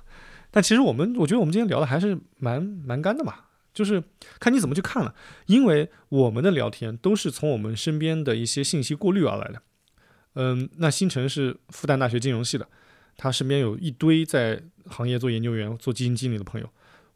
[0.51, 3.35] 但其实我们，我觉得我们今天聊的还是蛮蛮干的嘛，
[3.73, 4.05] 就是
[4.39, 5.15] 看你怎么去看了。
[5.47, 9.63] 因为我们的聊天都是从我们身边的一些信息过滤而来的。
[10.35, 12.69] 嗯，那星辰是复旦大学金融系的，
[13.17, 16.69] 他身边有一堆在行业做研究员、做基金经理的朋友，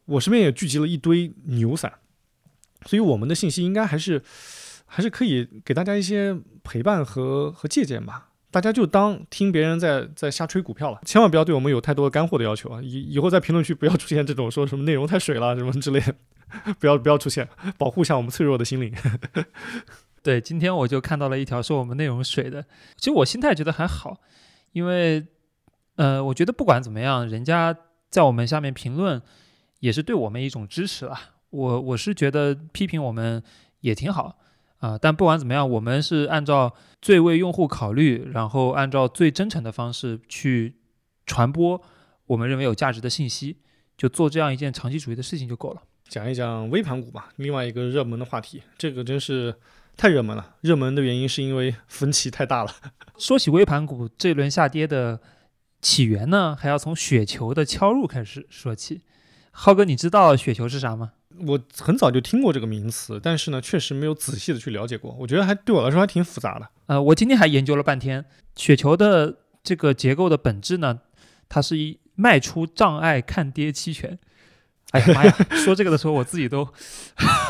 [0.05, 1.93] 我身边也聚集了一堆牛散，
[2.87, 4.23] 所以我们的信息应该还是。
[4.89, 12.81] 还是可以给大家一些陪伴和和借鉴吧，大家就当听别人在在瞎吹股票了，千万不要对我们有太多的干货的要求啊！
[12.81, 16.15] 以以后在评论区不要出现这种说什么内容太水了什么之类的，
[16.79, 17.47] 不要不要出现，
[17.77, 18.93] 保护一下我们脆弱的心灵。
[20.23, 22.65] 对，今天我就看到了一条说我们内容水的，
[22.97, 24.19] 其实我心态觉得还好，
[24.73, 25.25] 因为
[25.95, 27.75] 呃，我觉得不管怎么样，人家
[28.09, 29.21] 在我们下面评论
[29.79, 31.17] 也是对我们一种支持了。
[31.51, 33.41] 我我是觉得批评我们
[33.81, 34.37] 也挺好。
[34.79, 40.75] 啊，但不管怎么样，我们是按照最为用户考虑，然后按照最真诚的方式去
[41.25, 41.81] 传播
[42.27, 43.57] 我们认为有价值的信息，
[43.97, 45.81] 就做这样一件长期主义的事情就够了。
[46.07, 49.53] 讲一讲微盘股吧，另外一个热门的话题，这个真是
[49.97, 50.55] 太热门了。
[50.61, 52.73] 热门的原因是因为分歧太大了。
[53.17, 55.19] 说起微盘股这轮下跌的
[55.81, 59.01] 起源呢，还要从雪球的敲入开始说起。
[59.51, 61.11] 浩哥，你知道雪球是啥吗？
[61.47, 65.15] 我很早就听过这个名词，但是呢，确实没有仔细的去了解过。
[65.19, 66.67] 我觉得还对我来说还挺复杂的。
[66.87, 68.25] 呃，我今天还研究了半天
[68.55, 70.99] 雪球的这个结构的本质呢，
[71.47, 74.19] 它是一卖出障碍看跌期权。
[74.91, 75.31] 哎呀妈呀，
[75.63, 76.67] 说这个的时候我自己都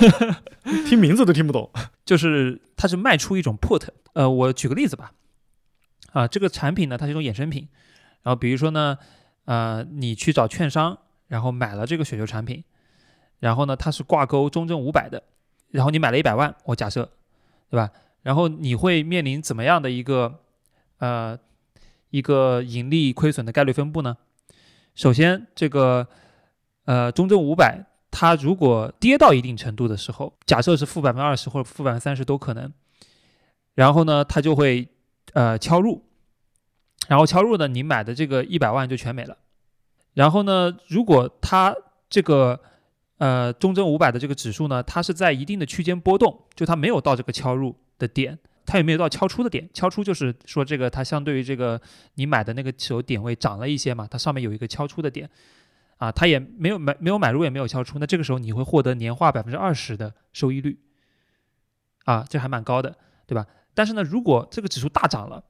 [0.86, 1.72] 听名字都听不懂。
[2.06, 3.88] 就是它是卖出一种 put。
[4.14, 5.14] 呃，我举个例子吧。
[6.12, 7.68] 啊，这个产品呢，它是一种衍生品。
[8.22, 8.97] 然后比如说呢，
[9.45, 10.97] 呃，你去找券商，
[11.30, 12.61] 然后买了这个雪球产品，
[13.39, 15.23] 然后呢，它是挂钩中证五百的，
[15.69, 17.09] 然后你买了一百万，我假设，
[17.69, 17.89] 对吧？
[18.23, 20.41] 然后你会面临怎么样的一个
[20.97, 21.39] 呃
[22.09, 24.17] 一个盈利亏损的概率分布呢？
[24.95, 26.07] 首先，这个
[26.84, 32.73] 呃中证五百，它如果跌到一定程度的时候，假设是负百分之二十或者负百分之三十都可能，
[33.75, 34.89] 然后呢，它就会
[35.34, 36.03] 呃敲入。
[37.07, 39.38] 然后敲入呢，你买的这个一百万就全没了。
[40.20, 41.74] 然后呢，如果它
[42.09, 42.59] 这个
[43.20, 49.70] 呃中证五百的这个指数呢，它是在一定的区间波动，就它没有到这个敲入的点，它也没有到敲出的点。
[49.74, 51.80] 敲出就是说这个它相对于这个
[52.15, 55.30] 你买的那个时候点位涨了一些嘛，它上面有一个敲出的点
[55.99, 60.78] 啊，它也没有买没有买入也没有敲出，那这个时候你会获得年化百分之二十的收益率
[62.03, 62.93] 啊，这还蛮高的，
[63.26, 63.47] 对吧？
[63.74, 65.45] 但是呢，如果这个指数大涨了，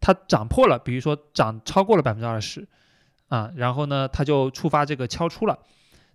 [0.00, 2.66] 它涨破了，比如说涨超过了百分之二十，
[3.30, 5.60] 啊，然后呢，它就触发这个敲出了，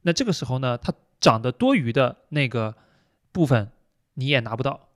[0.01, 2.75] 那这个时候呢，它涨的多余的那个
[3.31, 3.71] 部分
[4.15, 4.89] 你也拿不到，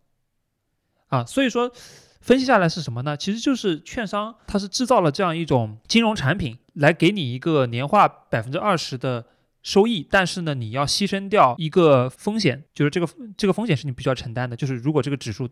[1.08, 1.72] 啊，所以说
[2.20, 3.16] 分析下来是什么呢？
[3.16, 9.26] 其实就是券商它是制造了这样一种金融产品，来给你一个年化百分之二十的
[9.64, 13.08] 收益，但是呢，你要牺牲掉一个风险，就是这个
[13.38, 15.50] 这个风险是你必须要承担的，就是如果这个指数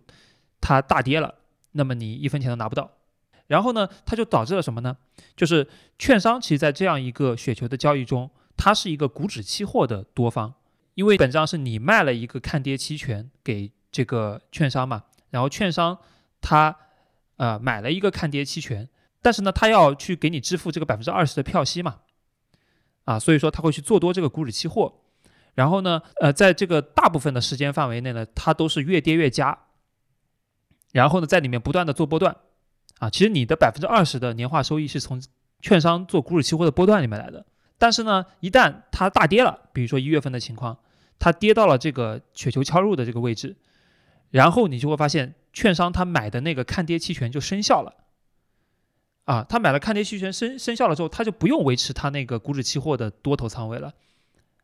[0.60, 1.34] 它大跌了，
[1.72, 2.92] 那么你一分钱都拿不到。
[3.48, 4.98] 然后呢，它就导致了什么呢？
[5.36, 5.68] 就是
[5.98, 10.54] 券商其实在这样一个雪球的交易中，它是一个股指期货的多方，
[10.96, 15.98] 因为本质上是你卖了一个看跌期权给这个券商嘛，然后券商
[16.42, 16.76] 他
[17.38, 18.90] 呃买了一个看跌期权，
[19.22, 22.00] 但是呢，他要去给你支付这个百分之二十的票息嘛，
[23.06, 24.94] 啊，所以说他会去做多这个股指期货，
[25.54, 29.58] 然后呢，呃，在这个大部分的时间范围内呢，它都是越跌越加，
[30.92, 32.36] 然后呢，在里面不断的做波段。
[33.00, 35.22] 啊，其实你的百分之二十的年化收益是从
[35.62, 37.46] 券商做股指期货的波段里面来的。
[37.78, 40.78] 但是呢，一旦它大跌了，比如说一月份的情况，
[41.20, 43.56] 它跌到了这个雪球敲入的这个位置，
[44.32, 47.94] 然后你就会发现，券商他买的那个看跌期权就生效了。
[49.26, 53.94] 啊，他买了看跌期权生生效了之后，他就不用维持他那个股指期货的多头仓位了。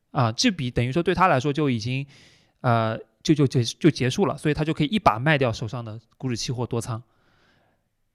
[0.09, 2.07] 啊，这笔等于说对他来说就已经，
[2.61, 7.03] 呃，就就结就结束了，所以他就可以一把卖掉手上的股指期货多仓。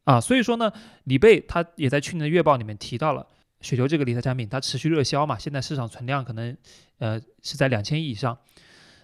[0.09, 0.73] 啊，所以说呢，
[1.05, 3.27] 李贝他也在去年的月报里面提到了
[3.61, 6.57] 雪球这个理财产品，它持续热销嘛，现在市场存量可能
[6.97, 8.39] 呃是在两千亿以上。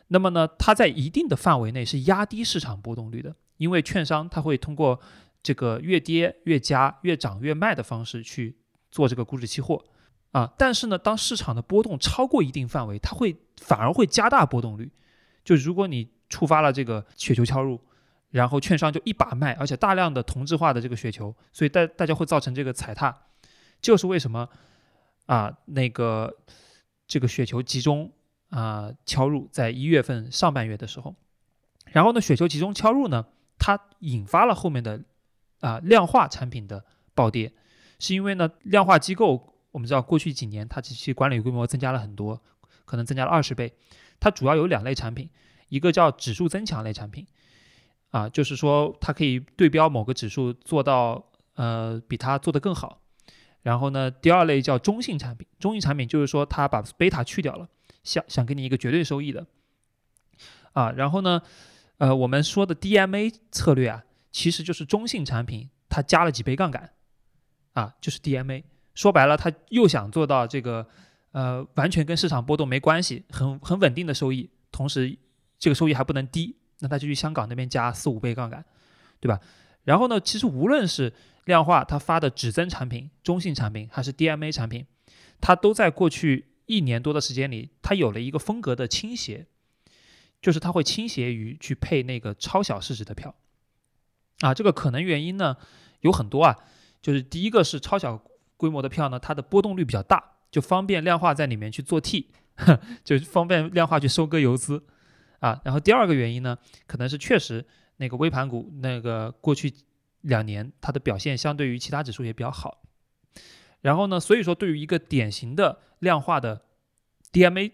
[0.08, 4.98] 那么呢，它在一定的范围内是压低市场波动率的，因为券商它会通过
[5.42, 8.56] 这个越跌越加、越涨越卖的方式去
[8.90, 9.84] 做这个股指期货
[10.32, 10.50] 啊。
[10.56, 14.90] 但是呢，当市场的波动超过一定范围，它会反而会加大波动率。
[15.44, 17.78] 就如果你触发了这个雪球敲入。
[18.34, 23.16] 然后券商就一把卖，而且大量的同质化的这个雪球，所以大大家会造成这个踩踏，
[23.80, 24.48] 就是为什么
[25.26, 26.36] 啊那个
[27.06, 28.10] 这个雪球集中
[28.50, 31.14] 啊敲入在一月份上半月的时候，
[31.92, 33.24] 然后呢雪球集中敲入呢，
[33.56, 35.00] 它引发了后面的
[35.60, 37.52] 啊量化产品的暴跌，
[38.00, 42.42] 是因为呢量化机构我们知道过去几年它其实管理规模增加了很多，
[42.84, 43.72] 可能增加了二十倍，
[44.18, 45.30] 它主要有两类产品，
[45.68, 47.24] 一个叫指数增强类产品。
[48.14, 53.00] 啊，就是说它可以对标某个指数做到呃比它做得更好，
[53.62, 57.68] 然后呢，第二类叫中性产品，中性产品就是说它把贝塔去掉了，
[58.04, 59.44] 想想给你一个绝对收益的，
[60.74, 61.42] 啊，然后呢，
[61.98, 66.92] 呃，我们说的 DMA 策略啊，其实就是中性产品它加了几倍杠杆，
[67.72, 68.62] 啊，就是 DMA，
[68.94, 70.86] 说白了，它又想做到这个
[71.32, 75.18] 呃完全跟市场波动没关系，很很稳定的收益，同时
[75.58, 76.54] 这个收益还不能低。
[76.80, 78.64] 那他就去香港那边加四五倍杠杆，
[79.20, 79.40] 对吧？
[79.84, 81.12] 然后呢，其实无论是
[81.44, 84.86] 量化它发的指增产品、中性产品，还是 DMA 产品，
[85.40, 89.46] 它都在过去一年多的时间里，它有了一个风格的倾斜，
[90.40, 93.34] 就是它会倾斜于去配那个超小市值的票。
[94.40, 95.56] 啊，这个可能原因呢
[96.00, 96.56] 有很多啊，
[97.02, 98.24] 就是第一个是超小
[98.56, 102.30] 规模的票呢，它的波动率比较大，就方便量化在里面去做 T，
[103.04, 104.82] 就方便量化去收割游资。
[105.44, 107.62] 啊，然后第二个原因呢，可能是确实
[107.98, 109.70] 那个微盘股那个过去
[110.22, 112.80] 两年它的表现相对于其他指数也比较好，
[113.82, 116.62] 然后呢，所以说对于一个典型的量化的
[117.30, 117.72] DMA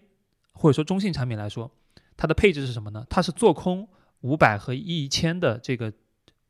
[0.51, 1.71] 或者说中性产品来说，
[2.17, 3.05] 它的配置是什么呢？
[3.09, 3.87] 它是做空
[4.19, 5.93] 五百和一千的这个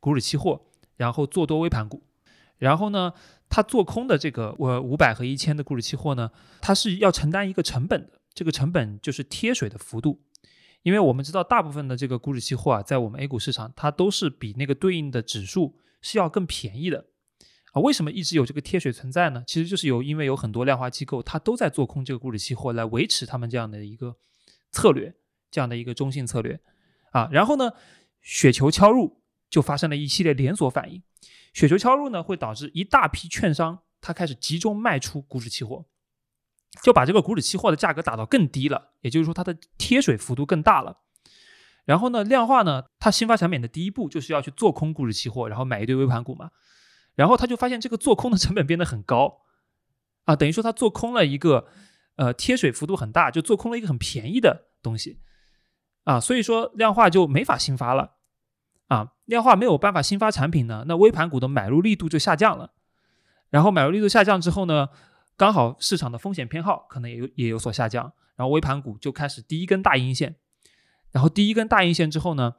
[0.00, 0.60] 股指期货，
[0.96, 2.02] 然后做多微盘股。
[2.58, 3.12] 然后呢，
[3.48, 10.20] 它做空的这个我五百和一千的股指期货呢，它是要承担一个成本的，这个成本就是贴水的幅度。
[10.82, 17.06] 因为我们知道，大部分的这个股指期货啊，在我们 A 股市场，它都是比那个对应的指数是要更便宜的
[17.72, 17.80] 啊。
[17.80, 19.44] 为什么一直有这个贴水存在呢？
[19.46, 24.16] 其实就是有，因为有很多量化机构，它都在做空这个股指期货，来维持他们这样的一个
[24.72, 25.14] 策略，
[25.50, 26.60] 这样的一个中性策略
[27.12, 27.28] 啊。
[27.30, 27.72] 然后呢，
[28.20, 31.02] 雪球敲入，就发生了一系列连锁反应。
[31.54, 35.86] 雪球敲入呢，会导致一大批券商它开始集中卖出股指期货。
[36.80, 40.98] 就把这个股指期货的价格打到更低了，也就是说它的贴水幅度更大了。
[41.84, 46.50] 然后呢，量化呢，它新发产品的第一步就是要去做空股指期货，然后买一堆微盘股嘛。
[47.14, 49.42] 然后他就发现这个做空的成本变得很高
[50.24, 51.66] 啊，等于说他做空了一个
[52.16, 55.20] 呃贴水幅度很大，就做空了一个很便宜的东西
[56.04, 58.12] 啊，所以说量化就没法新发了
[58.86, 62.72] 啊，量化没有办法新发产品呢，那微盘股的买入力度就下降了。
[63.50, 64.88] 然后买入力度下降之后呢？
[65.36, 70.36] 刚好市场的风险偏好可能也有也有所下降，然后微盘股就开始第一根大阴线，
[71.10, 72.54] 然后第一根大阴线之后呢，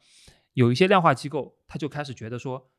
[0.53, 2.69] 有一些量化机构他就开始觉得说，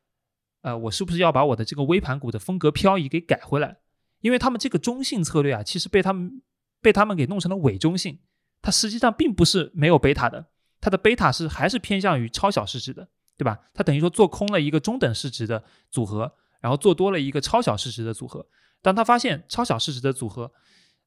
[0.61, 3.77] 呃，我是不是要把我的这个微盘股的风格漂移给改回来？
[4.21, 6.41] 因为他们这个中性策略啊，其实被他们
[6.81, 8.19] 被他们给弄成了伪中性，
[8.61, 10.47] 它实际上并不是没有贝塔的，
[10.81, 13.59] 它的贝塔是还是偏向于超小市值的，对吧？
[13.73, 18.47] 它等于说做空了一个中等市值的组合，然后做多了一个超小市值的组合。
[18.85, 20.51] 当他发现超小市值的组合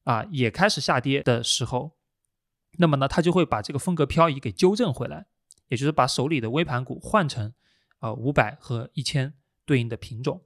[0.03, 1.95] 啊也开始下跌的时候，
[2.77, 5.27] 那么呢，他就会把这个风格漂移给纠正回来，
[5.69, 7.53] 也就是把手里的微盘股换成
[7.99, 9.33] 啊五百和一千
[9.65, 10.43] 对应的品种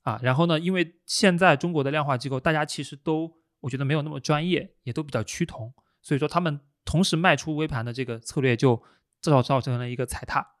[0.00, 0.18] 啊。
[0.22, 8.82] 然后呢，因为现在中国的量化机构大家其实都我觉得没有那么专业，也都比较趋同，所以说他们同时卖出微盘的这个策略就
[9.20, 10.54] 造造成了一个踩踏。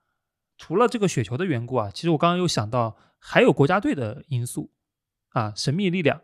[0.58, 4.70] 除了这个雪球的缘故啊，其实我刚刚又想到还有国家队的因素。
[5.32, 6.20] 啊，神秘力量，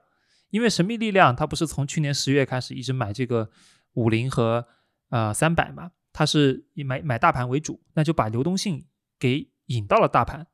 [0.51, 3.51] 因为神秘力量它不是从去年十月开始一直买这个
[3.95, 4.67] 五零和
[5.09, 8.87] 呃三百嘛，它是以买买大盘为主，那就把流动性
[9.19, 10.47] 给引到了大盘，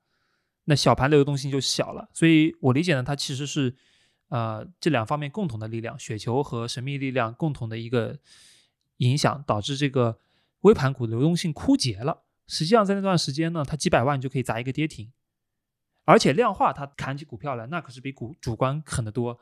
[0.65, 3.75] 那小盘流动性就小了，所以我理解呢，它其实是
[4.29, 8.19] 呃这两方面共同的力量，雪球和神秘力量共同的一个
[8.99, 10.19] 影响，导致这个
[10.61, 12.23] 微盘股流动性枯竭了。
[12.47, 15.11] 实际上在那段时间呢，它几百万就可以砸一个跌停。
[16.05, 19.39] 而且量化它砍起股票来，那可是比股主观狠得多。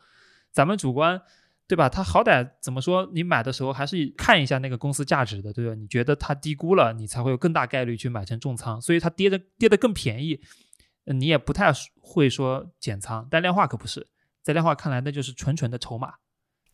[0.51, 1.21] 咱们主观，
[1.67, 1.89] 对吧？
[1.89, 3.11] 它好歹怎么说？
[3.15, 5.75] 你买的时候还是看一下那个公司价值的，对吧？
[5.75, 8.81] 你觉得它低估了，你才会有更大概率去买成重仓。
[8.81, 10.41] 所以它跌的跌的更便宜，
[11.07, 13.27] 你也不太会说减仓。
[13.31, 14.07] 但量化可不是，
[14.43, 16.15] 在量化看来，那就是纯纯的筹码，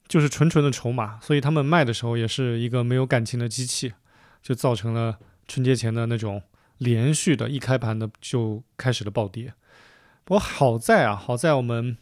[0.09, 1.21] 就是纯纯的筹码。
[1.21, 3.95] 所以他们卖的时候也是一个没有感情的机器，
[4.43, 6.43] 就造成了春节前的那种
[6.79, 9.55] 连续的一开盘的就开始了暴跌。
[10.29, 11.97] 不过好在啊，好在我们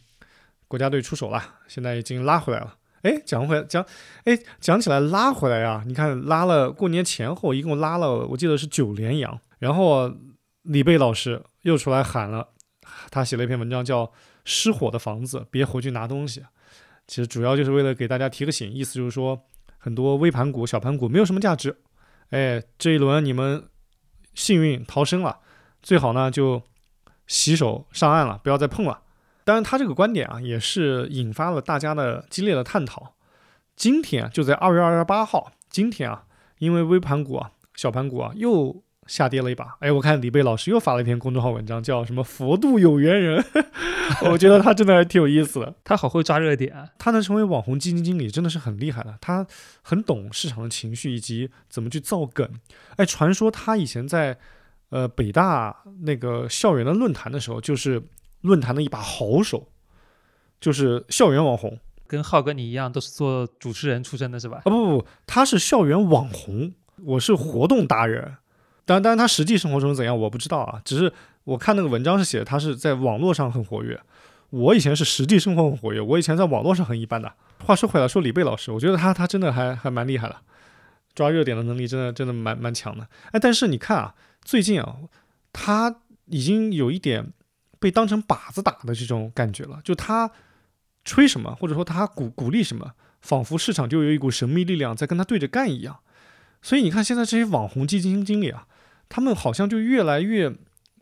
[0.66, 2.76] 国家队出手了，现在已经拉回来了。
[3.02, 3.86] 哎，讲回讲，
[4.24, 9.38] 哎，讲起来拉回来啊，你看拉了过年前后一共拉了，我记得是九连阳。
[9.60, 10.12] 然后
[10.62, 12.48] 李贝老师又出来喊了，
[13.12, 14.04] 他写了一篇文章叫
[14.44, 16.40] 《失火的房子别回去拿东西》，
[17.06, 19.40] 其实主要就是为了给大家提个醒，意思就是说
[19.78, 21.78] 很多微盘股、小盘股没有什么价值。
[22.30, 23.68] 哎，这一轮你们
[24.34, 25.38] 幸运逃生了，
[25.80, 26.60] 最好呢就。
[27.26, 29.00] 洗手上岸了，不要再碰了。
[29.44, 33.14] 当然，他这个观点啊，也是引发了大家的激烈的探讨。
[33.76, 36.24] 今天就在二月二十八号，今天啊，
[36.58, 39.76] 因为微盘股啊、小盘股啊又下跌了一把。
[39.78, 43.44] 哎，我看李贝老师又发了一篇公众号文章，叫什么“佛度有缘人”，
[44.30, 45.74] 我觉得他真的还挺有意思的。
[45.84, 49.16] 他好会抓热点，他能成为网红基金经理，真的是很厉害的。
[49.20, 49.46] 他
[49.82, 52.48] 很懂市场的情绪以及怎么去造梗。
[52.96, 54.38] 哎，传说他以前在。
[54.90, 58.00] 呃，北大那个校园的论坛的时候，就是
[58.42, 59.66] 论坛的一把好手，
[60.60, 61.76] 就是校园网红，
[62.06, 64.58] 跟浩哥你一样，都是做主持人出身的，是吧？
[64.58, 66.72] 啊不不不，他是校园网红，
[67.04, 68.36] 我是活动达人。
[68.84, 71.12] 当然，当然他实际生活中怎样我不知道啊，只是
[71.42, 74.00] 我看那个文章是写的他是在网络上很活跃。
[74.50, 77.32] 我以前是实际生活很活跃，我以前在网络上很一般的。
[77.64, 80.36] 话说回来，说李贝老师，我觉得他他真的还还蛮厉害的，
[81.12, 83.08] 抓热点的能力真的真的蛮蛮强的。
[83.32, 84.14] 哎，但是你看啊。
[84.46, 84.96] 最近啊，
[85.52, 87.32] 他已经有一点
[87.80, 89.80] 被当成靶子打的这种感觉了。
[89.82, 90.30] 就他
[91.04, 95.98] 吹什么，或者说他鼓鼓励什么，仿佛市场就有一股神秘力量在跟他对着干一样。
[96.62, 98.68] 所以你看，现在这些网红基金经理啊，
[99.08, 100.54] 他们好像就越来越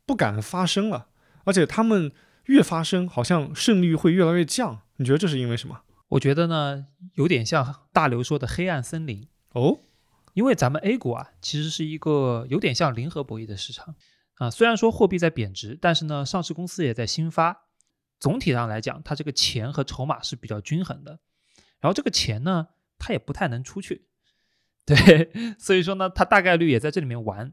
[0.07, 1.09] 不敢发声了，
[1.45, 2.11] 而且他们
[2.47, 4.81] 越发声，好像胜率会越来越降。
[4.97, 5.83] 你觉得这是因为什么？
[6.09, 6.87] 我觉得呢，
[7.17, 9.29] 有点像大刘说的黑暗森林。
[9.53, 9.81] 哦，
[10.35, 13.95] 因为咱们 A 股啊，其实是一个有点像零和博弈的市场
[14.35, 14.51] 啊。
[14.51, 17.63] 虽然说货币在贬值，但是呢，上市公司也在新发。
[18.21, 21.21] 总体上来讲，它这个钱和筹码是比较均衡的。
[21.81, 22.69] 然后这个钱呢，
[22.99, 24.07] 它也不太能出去，
[24.87, 27.53] 对， 所以说呢，它大概率也在这里面玩。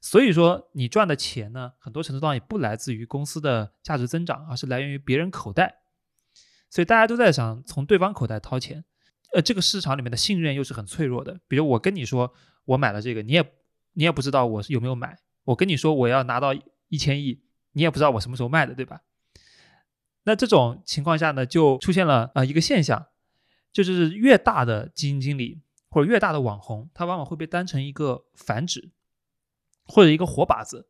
[0.00, 5.82] 所以说，你赚的钱呢，很多程度上也不来自于公司的价值增长，而是来源于别人口袋。
[6.68, 8.84] 所以大家都在想从对方口袋掏钱。
[9.34, 11.40] 呃，这个市场里面的信任又是很脆弱的。
[11.48, 12.32] 比如我跟你说
[12.64, 13.52] 我买了这个，你也
[13.92, 15.18] 你也不知道我是有没有买。
[15.44, 16.54] 我跟你说我要拿到
[16.88, 19.02] 一千亿，你也不知道我什么时候卖的，对吧？
[20.24, 23.06] 那这种情况下呢，就出现了啊一个现象，
[23.72, 28.92] 就是越大的基金经理或者越大的网红，他往往会被当成一个反指
[29.84, 30.88] 或者一个活靶子。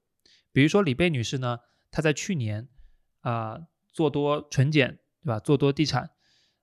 [0.53, 1.59] 比如说李贝女士呢，
[1.91, 2.68] 她在去年
[3.20, 3.61] 啊
[3.93, 5.39] 做多纯碱，对吧？
[5.39, 6.11] 做多地产。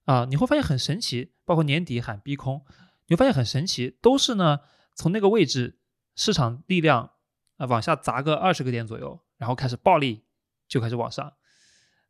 [0.04, 2.66] 啊，你会发现很神奇，包括年底喊逼空，
[3.08, 4.60] 你会发现很神奇，都是呢
[4.96, 5.80] 从那个位置
[6.16, 7.12] 市场力量
[7.58, 10.26] 啊往下砸个二十个点左右，然后开始暴力
[10.68, 11.34] 就开始往上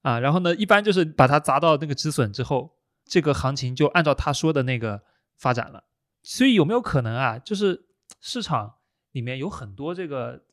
[0.02, 5.04] 啊，然后呢一般就是把它砸到那个止损之后，这个行情就按照他说的那个
[5.38, 5.84] 发展了。
[6.24, 7.88] 所以有没有可能啊，就是
[8.22, 8.76] 市场
[9.12, 10.46] 里面有很多这个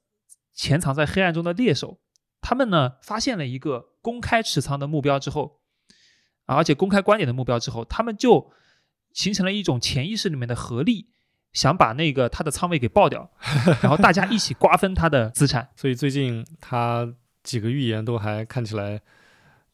[0.52, 2.00] 潜藏在黑暗中的猎手，
[2.40, 5.60] 他们呢发现了一个公开持仓的目标之后。
[6.44, 8.52] 而且公开观点的目标之后，他们就
[9.12, 11.08] 形成了一种潜意识里面的合力，
[11.52, 13.30] 想把那个他的仓位给爆掉，
[13.82, 15.68] 然后大家一起瓜分他的资产。
[15.76, 19.00] 所以最近他几个预言都还看起来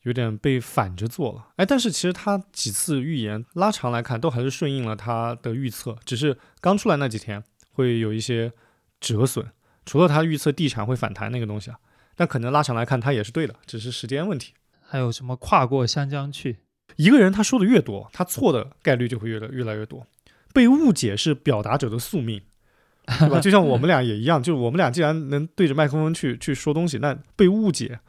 [0.03, 1.49] 有点被反着做了。
[1.57, 8.53] 哎，但是其实他几次预言拉长来看，都还是顺应了他的预测，只是刚出来那几天会有一些
[9.01, 9.47] 折损。
[9.85, 11.79] 除了他预测地产会反弹那个东西啊，
[12.15, 14.53] 但可能拉长来看他也是对的，只是时间问题。
[14.83, 16.59] 还有什么跨过湘江去？
[16.99, 20.05] 一个人他说的越多，他错的概率就会越来越来越多。
[20.53, 22.41] 被误解是表达者的宿命，
[23.21, 23.39] 对吧？
[23.39, 28.01] 就像我们俩也一样，就是我们俩既然能对着麦克风去去说东西，那被误解、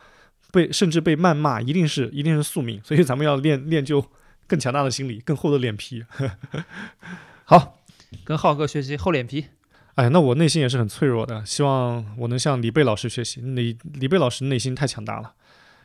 [0.52, 2.82] 被甚至被谩骂，一定是一定是宿命。
[2.84, 4.04] 所以咱们要练练就
[4.48, 6.04] 更强大的心理，更厚的脸皮。
[7.46, 7.78] 好，
[8.24, 9.46] 跟浩哥学习厚脸皮。
[9.96, 13.42] 哎，那我内心也是很脆弱的，希望我能向李贝老师学习。
[13.42, 15.34] 李李贝老师内心太强大了。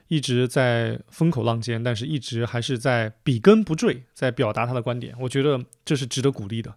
[0.09, 5.15] 一直在风口浪尖，但是一直还是在笔耕不缀，在表达他的观点。
[5.21, 6.75] 我觉得这是值得鼓励的，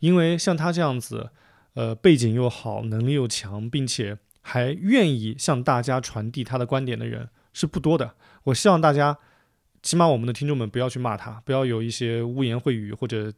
[0.00, 1.30] 因为像他这样子，
[1.74, 8.14] 呃，背景又好，能力又强，并且还愿意向大家传递他的观点的人是不多的。
[8.44, 9.18] 我希望大家，
[9.82, 13.32] 起码我们的听众们不要去骂他，不要有一些污言秽语或者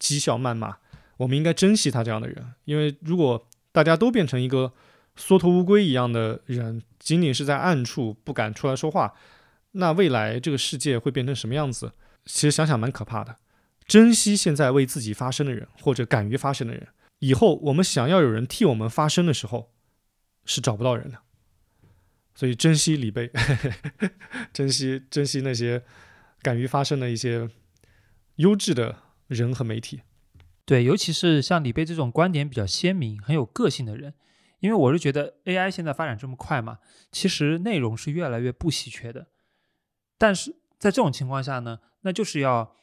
[0.00, 0.76] 讥笑谩骂。
[1.18, 4.72] 我们应该珍惜他这样的人，因为如果大家都变成一个。
[5.14, 9.14] 缩头乌龟一样的人，仅仅是在暗处不敢出来说话，
[9.72, 11.92] 那未来这个世界会变成什么样子？
[12.24, 13.36] 其实想想蛮可怕的。
[13.88, 16.86] 珍惜现在为自己发声的人，或者敢于发声的人，
[17.18, 19.72] 以后我们想要有人替我们发声的时候，
[20.44, 21.18] 是找不到人的。
[22.34, 23.32] 所以珍惜李贝，
[24.54, 25.82] 珍惜珍惜那些
[26.40, 27.50] 敢于发声的一些
[28.36, 28.96] 优质的
[29.26, 30.02] 人和媒体。
[30.64, 34.14] 对，尤其是像李贝这种观点比较鲜明、很有个性的人。
[34.62, 36.78] 因为我是觉得 AI 现在发展这么快嘛，
[37.10, 39.26] 其实内容是越来越不稀缺的。
[40.16, 42.76] 但是在这种情况下呢，那就是要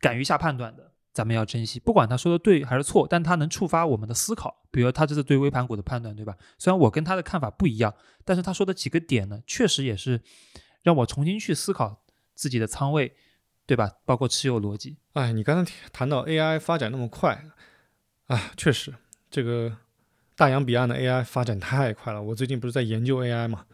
[0.00, 4.62] 敢于下判断的，咱们要珍惜，不管他说的对还是错，但他能触发我们的思考。
[4.70, 6.34] 比如他这次对微盘股的判断，对吧？
[6.56, 7.94] 虽然我跟他的看法不一样，
[8.24, 10.22] 但是他说的几个点呢，确实也是
[10.82, 12.02] 让我重新去思考
[12.34, 13.14] 自己的仓位，
[13.66, 13.92] 对吧？
[14.06, 14.96] 包括持有逻辑。
[15.12, 17.44] 哎，你刚才谈到 AI 发展那么快，
[18.28, 18.94] 啊，确实
[19.30, 19.76] 这个。
[20.40, 23.66] 大洋彼岸的 AI 发展太快了，我最近不是在研究 AI 嘛？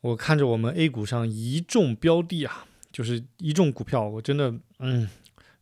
[0.00, 5.10] 我看着我们 A 股上一众标的啊，就是一众股票，我真的嗯，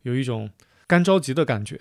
[0.03, 0.49] 有一种
[0.87, 1.77] 干着急的感觉。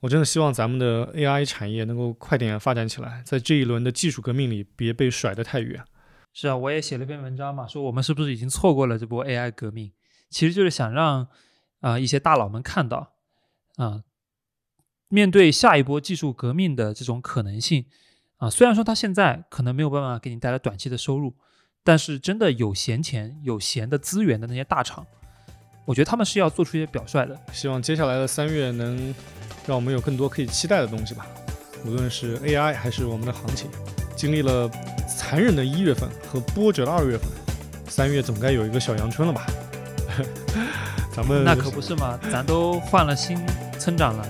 [0.00, 5.82] 我真的希望咱们的 AI 产业能够快点发展起来，在这一轮的技术革命里别被甩得太远。
[6.34, 9.90] 是啊，我也写了篇文章嘛，说我们是不是已经错过了这波 AI 革命？
[10.28, 11.26] 其实就是想让
[11.80, 13.14] 啊一些大佬们看到
[13.76, 14.02] 啊。
[15.08, 17.84] 面对下一波技术革命的这种可能性，
[18.38, 21.34] 啊，虽然说它现在可能没有办法给你带来短期的收入，
[21.82, 25.06] 但是真的有闲钱、有闲的资源的那些大厂，
[25.84, 27.38] 我觉得他们是要做出一些表率的。
[27.52, 29.14] 希望接下来的三月能
[29.66, 31.26] 让我们有更多可以期待的东西吧，
[31.84, 33.70] 无论是 AI 还是我们的行情。
[34.16, 34.70] 经历了
[35.08, 37.28] 残忍的一月份和波折的二月份，
[37.88, 39.46] 三月总该有一个小阳春了吧？
[41.12, 43.38] 咱们那可不是嘛，咱都换了新
[43.78, 44.26] 村长了。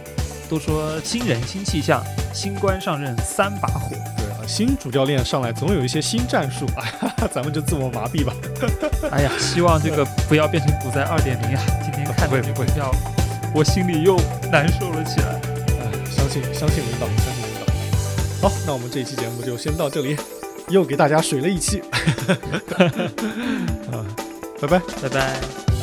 [0.48, 3.90] 都说新人新气象，新官上任三把火。
[4.16, 6.84] 对啊，新主教练上来总有一些新战术 啊，
[7.32, 8.32] 咱们就自我麻痹吧。
[9.10, 11.62] 哎呀，希望这个不要变成股灾二点零啊！
[11.82, 12.28] 今天看。
[12.30, 12.90] 这股票，
[13.54, 14.16] 我心里又
[14.50, 15.40] 难受了起来。
[15.78, 17.54] 哎，相信相信领导，相信领
[18.40, 18.48] 导。
[18.48, 20.16] 好，那我们这一期节目就先到这里，
[20.68, 21.80] 又给大家水了一期。
[23.92, 24.04] 啊，
[24.60, 24.80] 拜拜。
[25.02, 25.73] 拜拜。